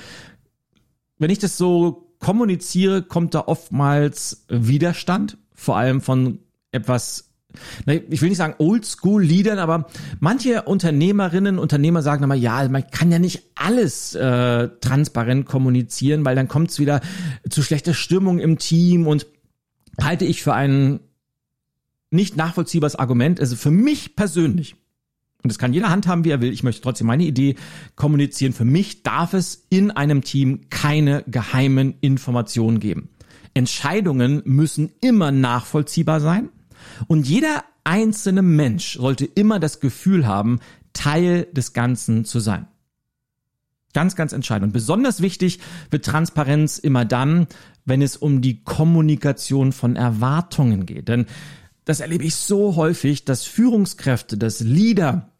Wenn 1.19 1.31
ich 1.31 1.39
das 1.39 1.57
so 1.57 2.15
kommuniziere, 2.19 3.03
kommt 3.03 3.35
da 3.35 3.41
oftmals 3.41 4.45
Widerstand, 4.49 5.39
vor 5.53 5.77
allem 5.77 6.01
von 6.01 6.41
etwas 6.73 7.26
ich 7.87 8.23
will 8.23 8.29
nicht 8.29 8.39
sagen 8.39 8.55
Oldschool-Liedern, 8.59 9.59
aber 9.59 9.89
manche 10.21 10.63
Unternehmerinnen, 10.63 11.59
Unternehmer 11.59 12.03
sagen 12.03 12.25
immer, 12.25 12.35
ja, 12.35 12.69
man 12.69 12.89
kann 12.91 13.11
ja 13.11 13.19
nicht 13.19 13.43
alles 13.55 14.15
äh, 14.15 14.69
transparent 14.81 15.47
kommunizieren, 15.47 16.25
weil 16.25 16.37
dann 16.37 16.49
kommt 16.49 16.71
es 16.71 16.79
wieder 16.79 17.01
zu 17.49 17.63
schlechter 17.63 17.95
Stimmung 17.95 18.39
im 18.39 18.59
Team 18.59 19.07
und 19.07 19.27
halte 20.01 20.25
ich 20.25 20.43
für 20.43 20.55
ein 20.55 21.01
nicht 22.11 22.37
nachvollziehbares 22.37 22.97
Argument. 22.97 23.41
Also 23.41 23.57
für 23.57 23.71
mich 23.71 24.17
persönlich, 24.17 24.77
und 25.43 25.53
das 25.53 25.59
kann 25.59 25.73
jeder 25.73 25.91
handhaben, 25.91 26.25
wie 26.25 26.31
er 26.31 26.41
will, 26.41 26.53
ich 26.53 26.63
möchte 26.63 26.83
trotzdem 26.83 27.07
meine 27.07 27.25
Idee 27.25 27.57
kommunizieren, 27.95 28.53
für 28.53 28.65
mich 28.65 29.03
darf 29.03 29.35
es 29.35 29.67
in 29.71 29.91
einem 29.91 30.23
Team 30.23 30.69
keine 30.71 31.25
geheimen 31.27 31.95
Informationen 32.01 32.81
geben. 32.81 33.11
Entscheidungen 33.55 34.43
müssen 34.45 34.93
immer 35.01 35.33
nachvollziehbar 35.33 36.21
sein 36.21 36.51
und 37.07 37.27
jeder 37.27 37.65
einzelne 37.85 38.43
Mensch 38.43 38.99
sollte 38.99 39.25
immer 39.25 39.61
das 39.61 39.81
Gefühl 39.81 40.27
haben, 40.27 40.61
Teil 40.93 41.47
des 41.53 41.73
Ganzen 41.73 42.25
zu 42.25 42.41
sein. 42.41 42.67
Ganz, 43.93 44.15
ganz 44.15 44.33
entscheidend. 44.33 44.69
Und 44.69 44.73
besonders 44.73 45.23
wichtig 45.23 45.59
wird 45.91 46.05
Transparenz 46.05 46.79
immer 46.79 47.05
dann, 47.05 47.47
wenn 47.87 48.03
es 48.03 48.17
um 48.17 48.43
die 48.43 48.63
Kommunikation 48.63 49.73
von 49.73 49.97
Erwartungen 49.97 50.85
geht. 50.85 51.09
Denn 51.09 51.27
das 51.87 52.01
erlebe 52.01 52.25
ich 52.25 52.35
so 52.35 52.77
häufig, 52.77 53.25
dass 53.25 53.45
Führungskräfte, 53.45 54.37
dass 54.37 54.61
Leader 54.61 55.31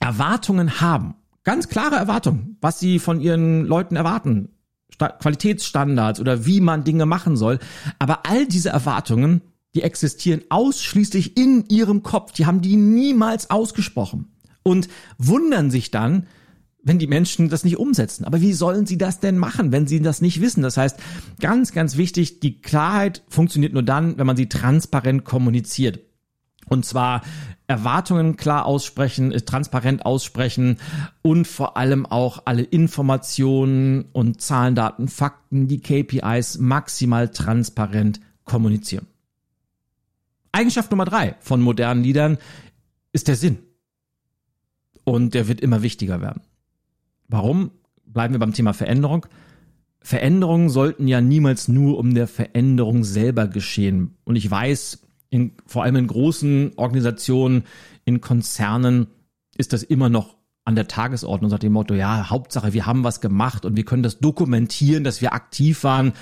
Erwartungen 0.00 0.80
haben. 0.80 1.16
Ganz 1.42 1.68
klare 1.68 1.96
Erwartungen, 1.96 2.56
was 2.60 2.80
sie 2.80 2.98
von 2.98 3.20
ihren 3.20 3.66
Leuten 3.66 3.96
erwarten. 3.96 4.48
Qualitätsstandards 4.96 6.20
oder 6.20 6.46
wie 6.46 6.60
man 6.60 6.84
Dinge 6.84 7.04
machen 7.04 7.36
soll. 7.36 7.58
Aber 7.98 8.26
all 8.26 8.46
diese 8.46 8.70
Erwartungen, 8.70 9.42
die 9.74 9.82
existieren 9.82 10.42
ausschließlich 10.48 11.36
in 11.36 11.64
ihrem 11.68 12.02
Kopf. 12.02 12.32
Die 12.32 12.46
haben 12.46 12.60
die 12.60 12.76
niemals 12.76 13.50
ausgesprochen. 13.50 14.28
Und 14.62 14.88
wundern 15.18 15.70
sich 15.70 15.90
dann, 15.90 16.26
wenn 16.82 16.98
die 16.98 17.06
Menschen 17.06 17.48
das 17.48 17.64
nicht 17.64 17.78
umsetzen. 17.78 18.24
Aber 18.24 18.40
wie 18.40 18.52
sollen 18.52 18.86
sie 18.86 18.98
das 18.98 19.20
denn 19.20 19.38
machen, 19.38 19.72
wenn 19.72 19.86
sie 19.86 20.00
das 20.00 20.20
nicht 20.20 20.40
wissen? 20.40 20.62
Das 20.62 20.76
heißt, 20.76 20.98
ganz, 21.40 21.72
ganz 21.72 21.96
wichtig, 21.96 22.40
die 22.40 22.60
Klarheit 22.60 23.22
funktioniert 23.28 23.72
nur 23.72 23.82
dann, 23.82 24.18
wenn 24.18 24.26
man 24.26 24.36
sie 24.36 24.48
transparent 24.48 25.24
kommuniziert. 25.24 26.00
Und 26.68 26.84
zwar 26.86 27.22
Erwartungen 27.66 28.36
klar 28.36 28.66
aussprechen, 28.66 29.32
äh, 29.32 29.40
transparent 29.40 30.04
aussprechen 30.04 30.78
und 31.22 31.46
vor 31.46 31.76
allem 31.76 32.06
auch 32.06 32.42
alle 32.44 32.62
Informationen 32.62 34.06
und 34.12 34.40
Zahlen, 34.40 34.74
Daten, 34.74 35.08
Fakten, 35.08 35.68
die 35.68 35.80
KPIs 35.80 36.58
maximal 36.58 37.30
transparent 37.30 38.20
kommunizieren. 38.44 39.06
Eigenschaft 40.54 40.90
Nummer 40.90 41.04
drei 41.04 41.36
von 41.40 41.60
modernen 41.60 42.02
Liedern 42.02 42.38
ist 43.12 43.28
der 43.28 43.36
Sinn. 43.36 43.58
Und 45.04 45.34
der 45.34 45.48
wird 45.48 45.60
immer 45.60 45.82
wichtiger 45.82 46.20
werden. 46.20 46.42
Warum? 47.28 47.70
Bleiben 48.06 48.34
wir 48.34 48.38
beim 48.38 48.54
Thema 48.54 48.72
Veränderung. 48.72 49.26
Veränderungen 50.00 50.70
sollten 50.70 51.08
ja 51.08 51.20
niemals 51.20 51.68
nur 51.68 51.98
um 51.98 52.14
der 52.14 52.28
Veränderung 52.28 53.04
selber 53.04 53.48
geschehen. 53.48 54.16
Und 54.24 54.36
ich 54.36 54.50
weiß, 54.50 55.00
in, 55.30 55.52
vor 55.66 55.82
allem 55.82 55.96
in 55.96 56.06
großen 56.06 56.72
Organisationen, 56.76 57.64
in 58.04 58.20
Konzernen 58.20 59.08
ist 59.56 59.72
das 59.72 59.82
immer 59.82 60.08
noch 60.08 60.36
an 60.64 60.76
der 60.76 60.88
Tagesordnung, 60.88 61.50
sagt 61.50 61.62
dem 61.62 61.72
Motto, 61.72 61.94
ja, 61.94 62.30
Hauptsache, 62.30 62.72
wir 62.72 62.86
haben 62.86 63.04
was 63.04 63.20
gemacht 63.20 63.64
und 63.64 63.76
wir 63.76 63.84
können 63.84 64.02
das 64.02 64.18
dokumentieren, 64.18 65.04
dass 65.04 65.20
wir 65.20 65.34
aktiv 65.34 65.84
waren, 65.84 66.12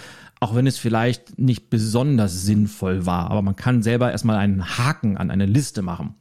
auch 0.42 0.57
wenn 0.57 0.66
es 0.66 0.76
vielleicht 0.76 1.38
nicht 1.38 1.70
besonders 1.70 2.42
sinnvoll 2.42 3.07
war. 3.07 3.31
Aber 3.31 3.42
man 3.42 3.55
kann 3.55 3.81
selber 3.85 4.11
erstmal 4.11 4.38
einen 4.38 4.76
Haken 4.76 5.16
an 5.16 5.31
eine 5.31 5.46
Liste 5.46 5.83
machen. 5.83 6.16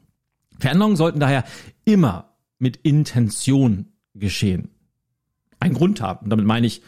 Veränderungen 0.60 0.95
sollten 0.95 1.19
daher 1.19 1.43
immer 1.86 2.36
mit 2.60 2.77
Intention 2.77 3.88
geschehen. 4.13 4.69
Einen 5.60 5.73
Grund 5.73 6.01
haben. 6.01 6.25
Und 6.25 6.29
damit 6.29 6.45
meine 6.45 6.67
ich 6.67 6.84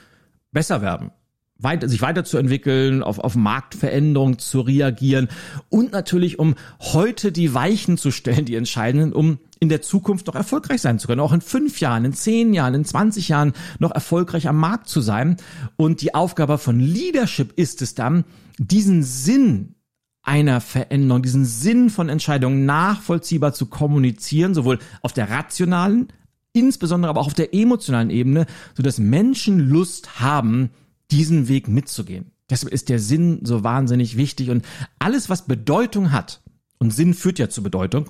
besser 0.51 0.83
werden, 0.83 1.09
weiter, 1.57 1.89
sich 1.89 2.03
weiterzuentwickeln, 2.03 3.01
auf, 3.01 3.17
auf 3.17 3.35
Marktveränderungen 3.35 4.37
zu 4.37 4.61
reagieren 4.61 5.27
und 5.69 5.91
natürlich, 5.91 6.37
um 6.37 6.53
heute 6.79 7.31
die 7.31 7.55
Weichen 7.55 7.97
zu 7.97 8.11
stellen, 8.11 8.45
die 8.45 8.55
entscheidenden, 8.55 9.11
um 9.11 9.39
in 9.63 9.69
der 9.69 9.82
Zukunft 9.82 10.28
noch 10.28 10.36
erfolgreich 10.36 10.82
sein 10.82 10.99
zu 10.99 11.08
können, 11.08 11.21
auch 11.21 11.34
in 11.34 11.41
fünf 11.41 11.80
Jahren, 11.80 12.06
in 12.06 12.13
zehn 12.13 12.54
Jahren, 12.54 12.76
in 12.76 12.86
20 12.86 13.30
Jahren 13.30 13.54
noch 13.80 13.91
erfolgreich 13.91 14.47
am 14.47 14.58
Markt 14.58 14.88
zu 14.88 15.02
sein. 15.02 15.38
Und 15.76 16.02
die 16.02 16.13
Aufgabe 16.13 16.58
von 16.58 16.80
Leadership 16.80 17.54
ist 17.56 17.82
es 17.82 17.95
dann, 17.95 18.26
diesen 18.58 19.04
Sinn 19.04 19.76
einer 20.21 20.62
Veränderung, 20.62 21.23
diesen 21.23 21.45
Sinn 21.45 21.89
von 21.89 22.10
Entscheidungen 22.10 22.65
nachvollziehbar 22.65 23.54
zu 23.54 23.65
kommunizieren, 23.65 24.54
sowohl 24.54 24.80
auf 25.02 25.13
der 25.13 25.30
rationalen 25.30 26.08
insbesondere 26.54 27.10
aber 27.10 27.19
auch 27.19 27.28
auf 27.28 27.34
der 27.34 27.54
emotionalen 27.54 28.12
Ebene, 28.12 28.45
so 28.76 28.84
dass 28.84 28.99
Menschen 28.99 29.60
Lust 29.60 30.19
haben, 30.19 30.69
diesen 31.12 31.47
Weg 31.47 31.67
mitzugehen. 31.67 32.32
Deshalb 32.49 32.71
ist 32.71 32.89
der 32.89 32.99
Sinn 32.99 33.39
so 33.43 33.63
wahnsinnig 33.63 34.17
wichtig 34.17 34.49
und 34.49 34.63
alles, 34.99 35.30
was 35.30 35.47
Bedeutung 35.47 36.12
hat, 36.12 36.41
und 36.78 36.91
Sinn 36.91 37.13
führt 37.13 37.39
ja 37.39 37.49
zur 37.49 37.63
Bedeutung, 37.63 38.10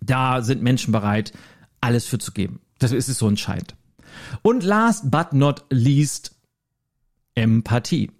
da 0.00 0.42
sind 0.42 0.62
Menschen 0.62 0.92
bereit, 0.92 1.32
alles 1.80 2.06
für 2.06 2.18
zu 2.18 2.32
geben. 2.32 2.60
Deshalb 2.80 2.98
ist 2.98 3.08
es 3.08 3.18
so 3.18 3.28
entscheidend. 3.28 3.74
Und 4.42 4.64
last 4.64 5.10
but 5.10 5.32
not 5.32 5.64
least, 5.70 6.34
Empathie. 7.34 8.10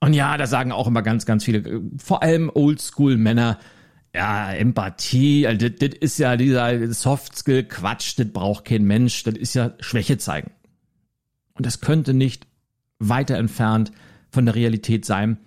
Und 0.00 0.12
ja, 0.12 0.36
da 0.36 0.46
sagen 0.46 0.72
auch 0.72 0.86
immer 0.86 1.02
ganz, 1.02 1.26
ganz 1.26 1.44
viele, 1.44 1.82
vor 1.98 2.22
allem 2.22 2.50
Oldschool-Männer, 2.52 3.58
ja, 4.14 4.52
Empathie, 4.52 5.46
also 5.46 5.68
das, 5.68 5.78
das 5.78 5.98
ist 6.00 6.18
ja 6.18 6.36
dieser 6.36 6.92
Soft-Skill-Quatsch, 6.92 8.18
das 8.18 8.28
braucht 8.32 8.64
kein 8.64 8.84
Mensch, 8.84 9.22
das 9.24 9.34
ist 9.34 9.54
ja 9.54 9.72
Schwäche 9.80 10.18
zeigen. 10.18 10.52
Und 11.54 11.66
das 11.66 11.80
könnte 11.80 12.14
nicht 12.14 12.46
weiter 12.98 13.36
entfernt 13.36 13.92
von 14.30 14.46
der 14.46 14.54
Realität 14.54 15.04
sein. 15.04 15.38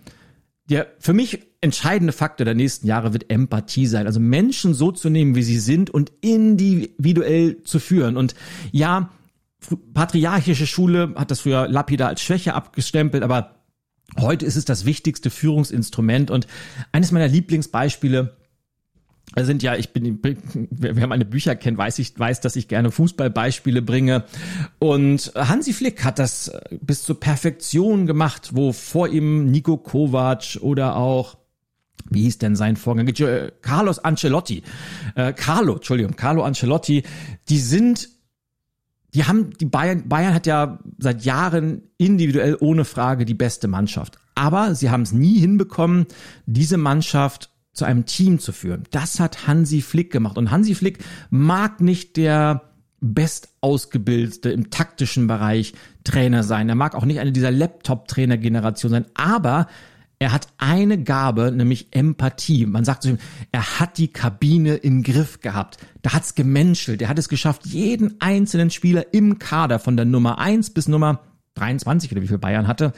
Der 0.69 0.87
für 0.99 1.13
mich 1.13 1.39
entscheidende 1.61 2.13
Faktor 2.13 2.45
der 2.45 2.55
nächsten 2.55 2.87
Jahre 2.87 3.13
wird 3.13 3.29
Empathie 3.29 3.87
sein. 3.87 4.05
Also 4.05 4.19
Menschen 4.19 4.73
so 4.73 4.91
zu 4.91 5.09
nehmen, 5.09 5.35
wie 5.35 5.43
sie 5.43 5.59
sind 5.59 5.89
und 5.89 6.11
individuell 6.21 7.63
zu 7.63 7.79
führen. 7.79 8.15
Und 8.17 8.35
ja, 8.71 9.09
patriarchische 9.93 10.67
Schule 10.67 11.13
hat 11.15 11.31
das 11.31 11.41
früher 11.41 11.67
lapidar 11.67 12.09
als 12.09 12.21
Schwäche 12.21 12.53
abgestempelt, 12.53 13.23
aber 13.23 13.55
heute 14.17 14.45
ist 14.45 14.55
es 14.55 14.65
das 14.65 14.85
wichtigste 14.85 15.29
Führungsinstrument. 15.29 16.31
Und 16.31 16.47
eines 16.91 17.11
meiner 17.11 17.27
Lieblingsbeispiele 17.27 18.37
sind 19.37 19.63
ja, 19.63 19.75
ich 19.75 19.93
bin, 19.93 20.19
wer 20.71 21.07
meine 21.07 21.25
Bücher 21.25 21.55
kennt, 21.55 21.77
weiß 21.77 21.99
ich, 21.99 22.17
weiß, 22.17 22.41
dass 22.41 22.55
ich 22.55 22.67
gerne 22.67 22.91
Fußballbeispiele 22.91 23.81
bringe. 23.81 24.23
Und 24.79 25.31
Hansi 25.35 25.73
Flick 25.73 26.03
hat 26.03 26.19
das 26.19 26.51
bis 26.81 27.03
zur 27.03 27.19
Perfektion 27.19 28.07
gemacht, 28.07 28.51
wo 28.53 28.73
vor 28.73 29.07
ihm 29.07 29.51
Nico 29.51 29.77
Kovac 29.77 30.57
oder 30.61 30.95
auch 30.95 31.37
wie 32.09 32.23
hieß 32.23 32.39
denn 32.39 32.55
sein 32.55 32.75
Vorgänger? 32.75 33.11
Carlos 33.61 33.99
Ancelotti. 33.99 34.63
Äh, 35.15 35.33
Carlo, 35.33 35.75
Entschuldigung, 35.75 36.15
Carlo 36.15 36.43
Ancelotti, 36.43 37.03
die 37.49 37.59
sind, 37.59 38.09
die 39.13 39.25
haben, 39.25 39.51
die 39.59 39.65
Bayern, 39.65 40.07
Bayern 40.07 40.33
hat 40.33 40.47
ja 40.47 40.79
seit 40.97 41.23
Jahren 41.23 41.83
individuell 41.97 42.57
ohne 42.59 42.85
Frage 42.85 43.25
die 43.25 43.33
beste 43.35 43.67
Mannschaft. 43.67 44.17
Aber 44.33 44.73
sie 44.73 44.89
haben 44.89 45.03
es 45.03 45.11
nie 45.11 45.37
hinbekommen, 45.39 46.07
diese 46.45 46.77
Mannschaft 46.77 47.51
zu 47.79 47.85
einem 47.85 48.05
Team 48.05 48.39
zu 48.39 48.51
führen. 48.51 48.83
Das 48.91 49.19
hat 49.19 49.47
Hansi 49.47 49.81
Flick 49.81 50.11
gemacht. 50.11 50.37
Und 50.37 50.51
Hansi 50.51 50.75
Flick 50.75 50.99
mag 51.29 51.81
nicht 51.81 52.17
der 52.17 52.61
bestausgebildete 53.01 54.51
im 54.51 54.69
taktischen 54.69 55.27
Bereich 55.27 55.73
Trainer 56.03 56.43
sein. 56.43 56.67
Er 56.69 56.75
mag 56.75 56.95
auch 56.95 57.05
nicht 57.05 57.19
eine 57.19 57.31
dieser 57.31 57.51
Laptop-Trainer-Generation 57.51 58.91
sein. 58.91 59.05
Aber 59.13 59.67
er 60.19 60.33
hat 60.33 60.49
eine 60.57 61.01
Gabe, 61.01 61.53
nämlich 61.53 61.87
Empathie. 61.91 62.65
Man 62.65 62.83
sagt 62.83 63.03
zu 63.03 63.09
ihm, 63.11 63.17
er 63.53 63.79
hat 63.79 63.97
die 63.97 64.09
Kabine 64.09 64.75
im 64.75 65.01
Griff 65.01 65.39
gehabt. 65.39 65.77
Da 66.01 66.11
hat's 66.11 66.35
gemenschelt. 66.35 67.01
Er 67.01 67.07
hat 67.07 67.17
es 67.17 67.29
geschafft, 67.29 67.65
jeden 67.65 68.19
einzelnen 68.19 68.69
Spieler 68.69 69.13
im 69.13 69.39
Kader 69.39 69.79
von 69.79 69.95
der 69.95 70.05
Nummer 70.05 70.37
eins 70.37 70.71
bis 70.71 70.89
Nummer 70.89 71.21
23 71.55 72.11
oder 72.11 72.21
wie 72.21 72.27
viel 72.27 72.37
Bayern 72.37 72.67
hatte, 72.67 72.91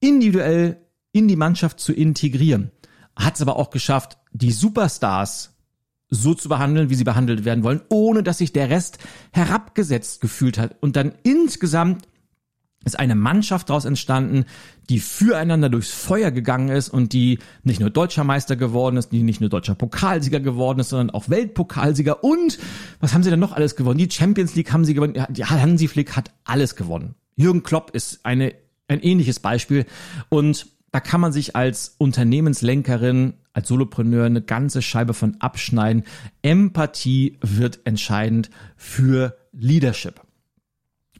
individuell 0.00 0.78
in 1.12 1.28
die 1.28 1.36
Mannschaft 1.36 1.78
zu 1.78 1.92
integrieren 1.92 2.72
hat 3.16 3.36
es 3.36 3.42
aber 3.42 3.56
auch 3.56 3.70
geschafft, 3.70 4.18
die 4.32 4.52
Superstars 4.52 5.54
so 6.08 6.34
zu 6.34 6.48
behandeln, 6.48 6.90
wie 6.90 6.94
sie 6.94 7.04
behandelt 7.04 7.44
werden 7.44 7.64
wollen, 7.64 7.80
ohne 7.88 8.22
dass 8.22 8.38
sich 8.38 8.52
der 8.52 8.68
Rest 8.68 8.98
herabgesetzt 9.32 10.20
gefühlt 10.20 10.58
hat. 10.58 10.76
Und 10.80 10.96
dann 10.96 11.14
insgesamt 11.22 12.06
ist 12.84 12.98
eine 12.98 13.14
Mannschaft 13.14 13.70
daraus 13.70 13.84
entstanden, 13.84 14.44
die 14.90 14.98
füreinander 14.98 15.68
durchs 15.70 15.90
Feuer 15.90 16.30
gegangen 16.30 16.68
ist 16.68 16.88
und 16.88 17.12
die 17.12 17.38
nicht 17.62 17.80
nur 17.80 17.90
deutscher 17.90 18.24
Meister 18.24 18.56
geworden 18.56 18.96
ist, 18.96 19.10
die 19.10 19.22
nicht 19.22 19.40
nur 19.40 19.50
deutscher 19.50 19.74
Pokalsieger 19.74 20.40
geworden 20.40 20.80
ist, 20.80 20.90
sondern 20.90 21.10
auch 21.10 21.28
Weltpokalsieger 21.28 22.24
und 22.24 22.58
was 23.00 23.14
haben 23.14 23.22
sie 23.22 23.30
denn 23.30 23.40
noch 23.40 23.52
alles 23.52 23.76
gewonnen? 23.76 23.98
Die 23.98 24.10
Champions 24.10 24.54
League 24.54 24.72
haben 24.72 24.84
sie 24.84 24.94
gewonnen. 24.94 25.14
Ja, 25.14 25.50
Hansi 25.50 25.88
Flick 25.88 26.16
hat 26.16 26.30
alles 26.44 26.76
gewonnen. 26.76 27.14
Jürgen 27.36 27.62
Klopp 27.62 27.90
ist 27.92 28.26
eine, 28.26 28.54
ein 28.88 29.00
ähnliches 29.00 29.40
Beispiel 29.40 29.86
und 30.28 30.66
da 30.92 31.00
kann 31.00 31.20
man 31.20 31.32
sich 31.32 31.56
als 31.56 31.96
Unternehmenslenkerin, 31.98 33.34
als 33.54 33.68
Solopreneur 33.68 34.26
eine 34.26 34.42
ganze 34.42 34.82
Scheibe 34.82 35.14
von 35.14 35.36
abschneiden. 35.40 36.04
Empathie 36.42 37.38
wird 37.40 37.80
entscheidend 37.84 38.50
für 38.76 39.36
Leadership. 39.52 40.20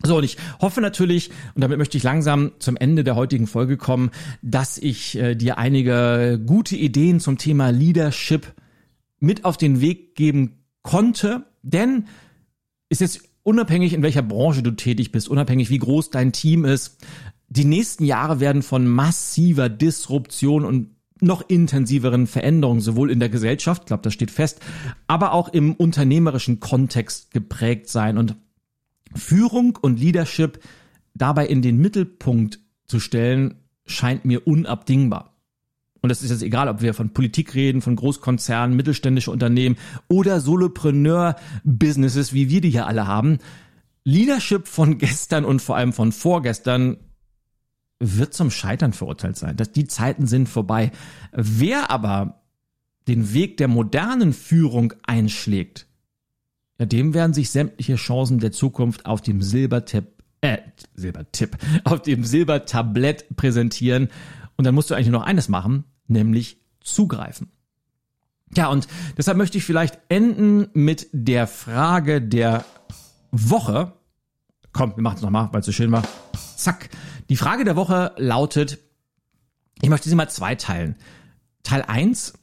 So, 0.04 0.18
und 0.18 0.24
ich 0.24 0.36
hoffe 0.60 0.80
natürlich, 0.80 1.30
und 1.54 1.62
damit 1.62 1.78
möchte 1.78 1.96
ich 1.96 2.02
langsam 2.02 2.52
zum 2.58 2.76
Ende 2.76 3.02
der 3.04 3.16
heutigen 3.16 3.46
Folge 3.46 3.76
kommen, 3.76 4.10
dass 4.42 4.76
ich 4.76 5.16
äh, 5.16 5.34
dir 5.36 5.58
einige 5.58 6.40
gute 6.44 6.76
Ideen 6.76 7.20
zum 7.20 7.38
Thema 7.38 7.70
Leadership 7.70 8.52
mit 9.20 9.44
auf 9.44 9.56
den 9.56 9.80
Weg 9.80 10.16
geben 10.16 10.64
konnte. 10.82 11.46
Denn 11.62 12.06
ist 12.88 13.00
jetzt 13.00 13.22
unabhängig, 13.42 13.92
in 13.92 14.02
welcher 14.02 14.22
Branche 14.22 14.62
du 14.62 14.72
tätig 14.72 15.12
bist, 15.12 15.28
unabhängig, 15.28 15.70
wie 15.70 15.78
groß 15.78 16.10
dein 16.10 16.32
Team 16.32 16.64
ist, 16.64 16.98
die 17.52 17.66
nächsten 17.66 18.04
Jahre 18.04 18.40
werden 18.40 18.62
von 18.62 18.86
massiver 18.86 19.68
Disruption 19.68 20.64
und 20.64 20.88
noch 21.20 21.48
intensiveren 21.48 22.26
Veränderungen, 22.26 22.80
sowohl 22.80 23.10
in 23.10 23.20
der 23.20 23.28
Gesellschaft, 23.28 23.86
glaube, 23.86 24.02
das 24.02 24.14
steht 24.14 24.30
fest, 24.30 24.60
aber 25.06 25.32
auch 25.32 25.50
im 25.50 25.74
unternehmerischen 25.74 26.60
Kontext 26.60 27.30
geprägt 27.30 27.88
sein 27.90 28.16
und 28.16 28.36
Führung 29.14 29.78
und 29.80 30.00
Leadership 30.00 30.60
dabei 31.14 31.46
in 31.46 31.60
den 31.60 31.76
Mittelpunkt 31.76 32.58
zu 32.86 32.98
stellen, 32.98 33.54
scheint 33.84 34.24
mir 34.24 34.46
unabdingbar. 34.46 35.36
Und 36.00 36.08
das 36.08 36.22
ist 36.22 36.30
jetzt 36.30 36.42
egal, 36.42 36.68
ob 36.68 36.80
wir 36.80 36.94
von 36.94 37.10
Politik 37.10 37.54
reden, 37.54 37.82
von 37.82 37.96
Großkonzernen, 37.96 38.74
mittelständische 38.74 39.30
Unternehmen 39.30 39.76
oder 40.08 40.40
Solopreneur-Businesses, 40.40 42.32
wie 42.32 42.48
wir 42.48 42.62
die 42.62 42.70
hier 42.70 42.86
alle 42.86 43.06
haben. 43.06 43.38
Leadership 44.04 44.66
von 44.66 44.96
gestern 44.98 45.44
und 45.44 45.60
vor 45.60 45.76
allem 45.76 45.92
von 45.92 46.10
vorgestern 46.10 46.96
wird 48.02 48.34
zum 48.34 48.50
Scheitern 48.50 48.92
verurteilt 48.92 49.36
sein. 49.36 49.56
Dass 49.56 49.72
die 49.72 49.86
Zeiten 49.86 50.26
sind 50.26 50.48
vorbei. 50.48 50.90
Wer 51.32 51.90
aber 51.90 52.42
den 53.08 53.32
Weg 53.32 53.56
der 53.56 53.68
modernen 53.68 54.32
Führung 54.32 54.92
einschlägt, 55.06 55.86
ja, 56.78 56.86
dem 56.86 57.14
werden 57.14 57.32
sich 57.32 57.50
sämtliche 57.50 57.94
Chancen 57.94 58.40
der 58.40 58.52
Zukunft 58.52 59.06
auf 59.06 59.20
dem 59.20 59.40
Silbertipp, 59.40 60.06
äh, 60.40 60.58
Silbertipp, 60.94 61.56
auf 61.84 62.02
dem 62.02 62.24
Silbertablett 62.24 63.36
präsentieren. 63.36 64.08
Und 64.56 64.64
dann 64.64 64.74
musst 64.74 64.90
du 64.90 64.94
eigentlich 64.94 65.08
nur 65.08 65.20
noch 65.20 65.26
eines 65.26 65.48
machen, 65.48 65.84
nämlich 66.08 66.58
zugreifen. 66.80 67.52
Ja, 68.56 68.68
und 68.68 68.86
deshalb 69.16 69.38
möchte 69.38 69.58
ich 69.58 69.64
vielleicht 69.64 69.98
enden 70.08 70.68
mit 70.74 71.08
der 71.12 71.46
Frage 71.46 72.20
der 72.20 72.64
Woche. 73.30 73.92
Komm, 74.72 74.94
wir 74.96 75.02
machen 75.02 75.16
es 75.16 75.22
nochmal, 75.22 75.48
weil 75.52 75.60
es 75.60 75.66
so 75.66 75.72
schön 75.72 75.92
war. 75.92 76.02
Zack. 76.56 76.90
Die 77.28 77.36
Frage 77.36 77.64
der 77.64 77.76
Woche 77.76 78.12
lautet, 78.16 78.78
ich 79.80 79.88
möchte 79.88 80.08
sie 80.08 80.14
mal 80.14 80.28
zweiteilen. 80.28 80.96
Teil 81.62 81.82
eins: 81.82 82.34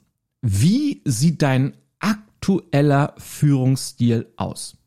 Wie 0.41 1.01
sieht 1.05 1.41
dein 1.41 1.75
aktueller 1.99 3.15
Führungsstil 3.17 4.31
aus? 4.35 4.77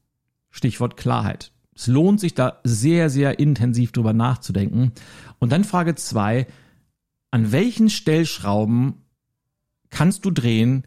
Stichwort 0.51 0.97
Klarheit. 0.97 1.53
Es 1.75 1.87
lohnt 1.87 2.21
sich 2.21 2.35
da 2.35 2.61
sehr, 2.65 3.11
sehr 3.11 3.39
intensiv 3.39 3.93
drüber 3.93 4.13
nachzudenken. 4.13 4.93
Und 5.39 5.51
dann 5.51 5.65
Frage 5.65 5.95
zwei: 5.95 6.47
An 7.31 7.53
welchen 7.53 7.89
Stellschrauben 7.89 9.03
kannst 9.91 10.25
du 10.25 10.31
drehen, 10.31 10.87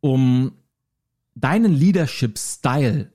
um 0.00 0.52
deinen 1.34 1.72
Leadership-Style 1.72 3.12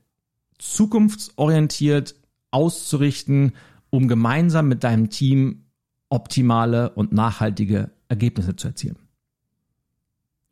zukunftsorientiert 0.58 2.16
auszurichten 2.52 3.54
um 3.98 4.08
gemeinsam 4.08 4.68
mit 4.68 4.84
deinem 4.84 5.10
Team 5.10 5.66
optimale 6.10 6.92
und 6.92 7.12
nachhaltige 7.12 7.92
Ergebnisse 8.08 8.56
zu 8.56 8.68
erzielen. 8.68 9.00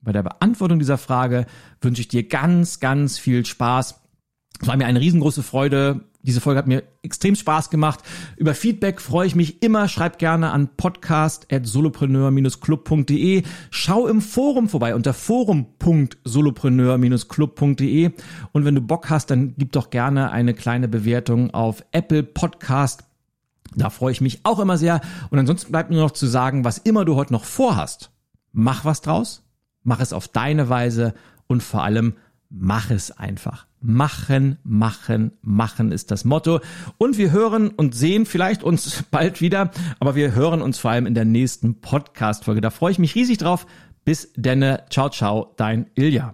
Bei 0.01 0.12
der 0.12 0.23
Beantwortung 0.23 0.79
dieser 0.79 0.97
Frage 0.97 1.45
wünsche 1.82 2.01
ich 2.01 2.10
dir 2.10 2.27
ganz, 2.27 2.82
ganz 2.82 3.17
viel 3.17 3.45
Spaß. 3.45 4.03
Es 4.62 4.67
war 4.67 4.75
mir 4.75 4.86
eine 4.86 4.99
riesengroße 4.99 5.41
Freude. 5.43 6.01
Diese 6.21 6.41
Folge 6.41 6.58
hat 6.58 6.67
mir 6.67 6.84
extrem 7.01 7.36
Spaß 7.36 7.69
gemacht. 7.69 8.01
Über 8.38 8.53
Feedback 8.53 9.01
freue 9.01 9.27
ich 9.27 9.36
mich 9.36 9.62
immer. 9.62 9.89
Schreib 9.89 10.19
gerne 10.19 10.51
an 10.51 10.69
podcast.solopreneur-club.de. 10.75 13.43
Schau 13.71 14.08
im 14.08 14.21
Forum 14.21 14.69
vorbei 14.69 14.95
unter 14.95 15.13
forum.solopreneur-club.de. 15.13 18.12
Und 18.51 18.65
wenn 18.65 18.75
du 18.75 18.82
Bock 18.82 19.10
hast, 19.10 19.32
dann 19.32 19.56
gib 19.58 19.73
doch 19.73 19.89
gerne 19.89 20.32
eine 20.32 20.53
kleine 20.53 20.88
Bewertung 20.88 21.53
auf 21.53 21.84
Apple 21.91 22.23
Podcast 22.23 23.03
da 23.75 23.89
freue 23.89 24.12
ich 24.12 24.21
mich 24.21 24.41
auch 24.43 24.59
immer 24.59 24.77
sehr. 24.77 25.01
Und 25.29 25.39
ansonsten 25.39 25.71
bleibt 25.71 25.91
nur 25.91 26.01
noch 26.01 26.12
zu 26.12 26.27
sagen, 26.27 26.65
was 26.65 26.77
immer 26.77 27.05
du 27.05 27.15
heute 27.15 27.33
noch 27.33 27.45
vorhast, 27.45 28.12
mach 28.51 28.86
was 28.86 29.01
draus, 29.01 29.43
mach 29.83 29.99
es 29.99 30.13
auf 30.13 30.27
deine 30.27 30.69
Weise 30.69 31.13
und 31.47 31.63
vor 31.63 31.83
allem 31.83 32.13
mach 32.49 32.91
es 32.91 33.12
einfach. 33.12 33.65
Machen, 33.81 34.57
machen, 34.63 35.31
machen 35.41 35.91
ist 35.91 36.12
das 36.12 36.23
Motto. 36.23 36.62
Und 36.97 37.17
wir 37.17 37.31
hören 37.31 37.69
und 37.69 37.95
sehen 37.95 38.25
vielleicht 38.25 38.63
uns 38.63 39.03
bald 39.12 39.41
wieder, 39.41 39.71
aber 39.99 40.15
wir 40.15 40.33
hören 40.33 40.62
uns 40.62 40.79
vor 40.79 40.91
allem 40.91 41.05
in 41.05 41.15
der 41.15 41.25
nächsten 41.25 41.81
Podcast-Folge. 41.81 42.62
Da 42.62 42.69
freue 42.69 42.91
ich 42.91 42.99
mich 42.99 43.15
riesig 43.15 43.39
drauf. 43.39 43.65
Bis 44.05 44.31
denne. 44.36 44.83
Ciao, 44.89 45.09
ciao, 45.09 45.53
dein 45.57 45.89
Ilja. 45.95 46.33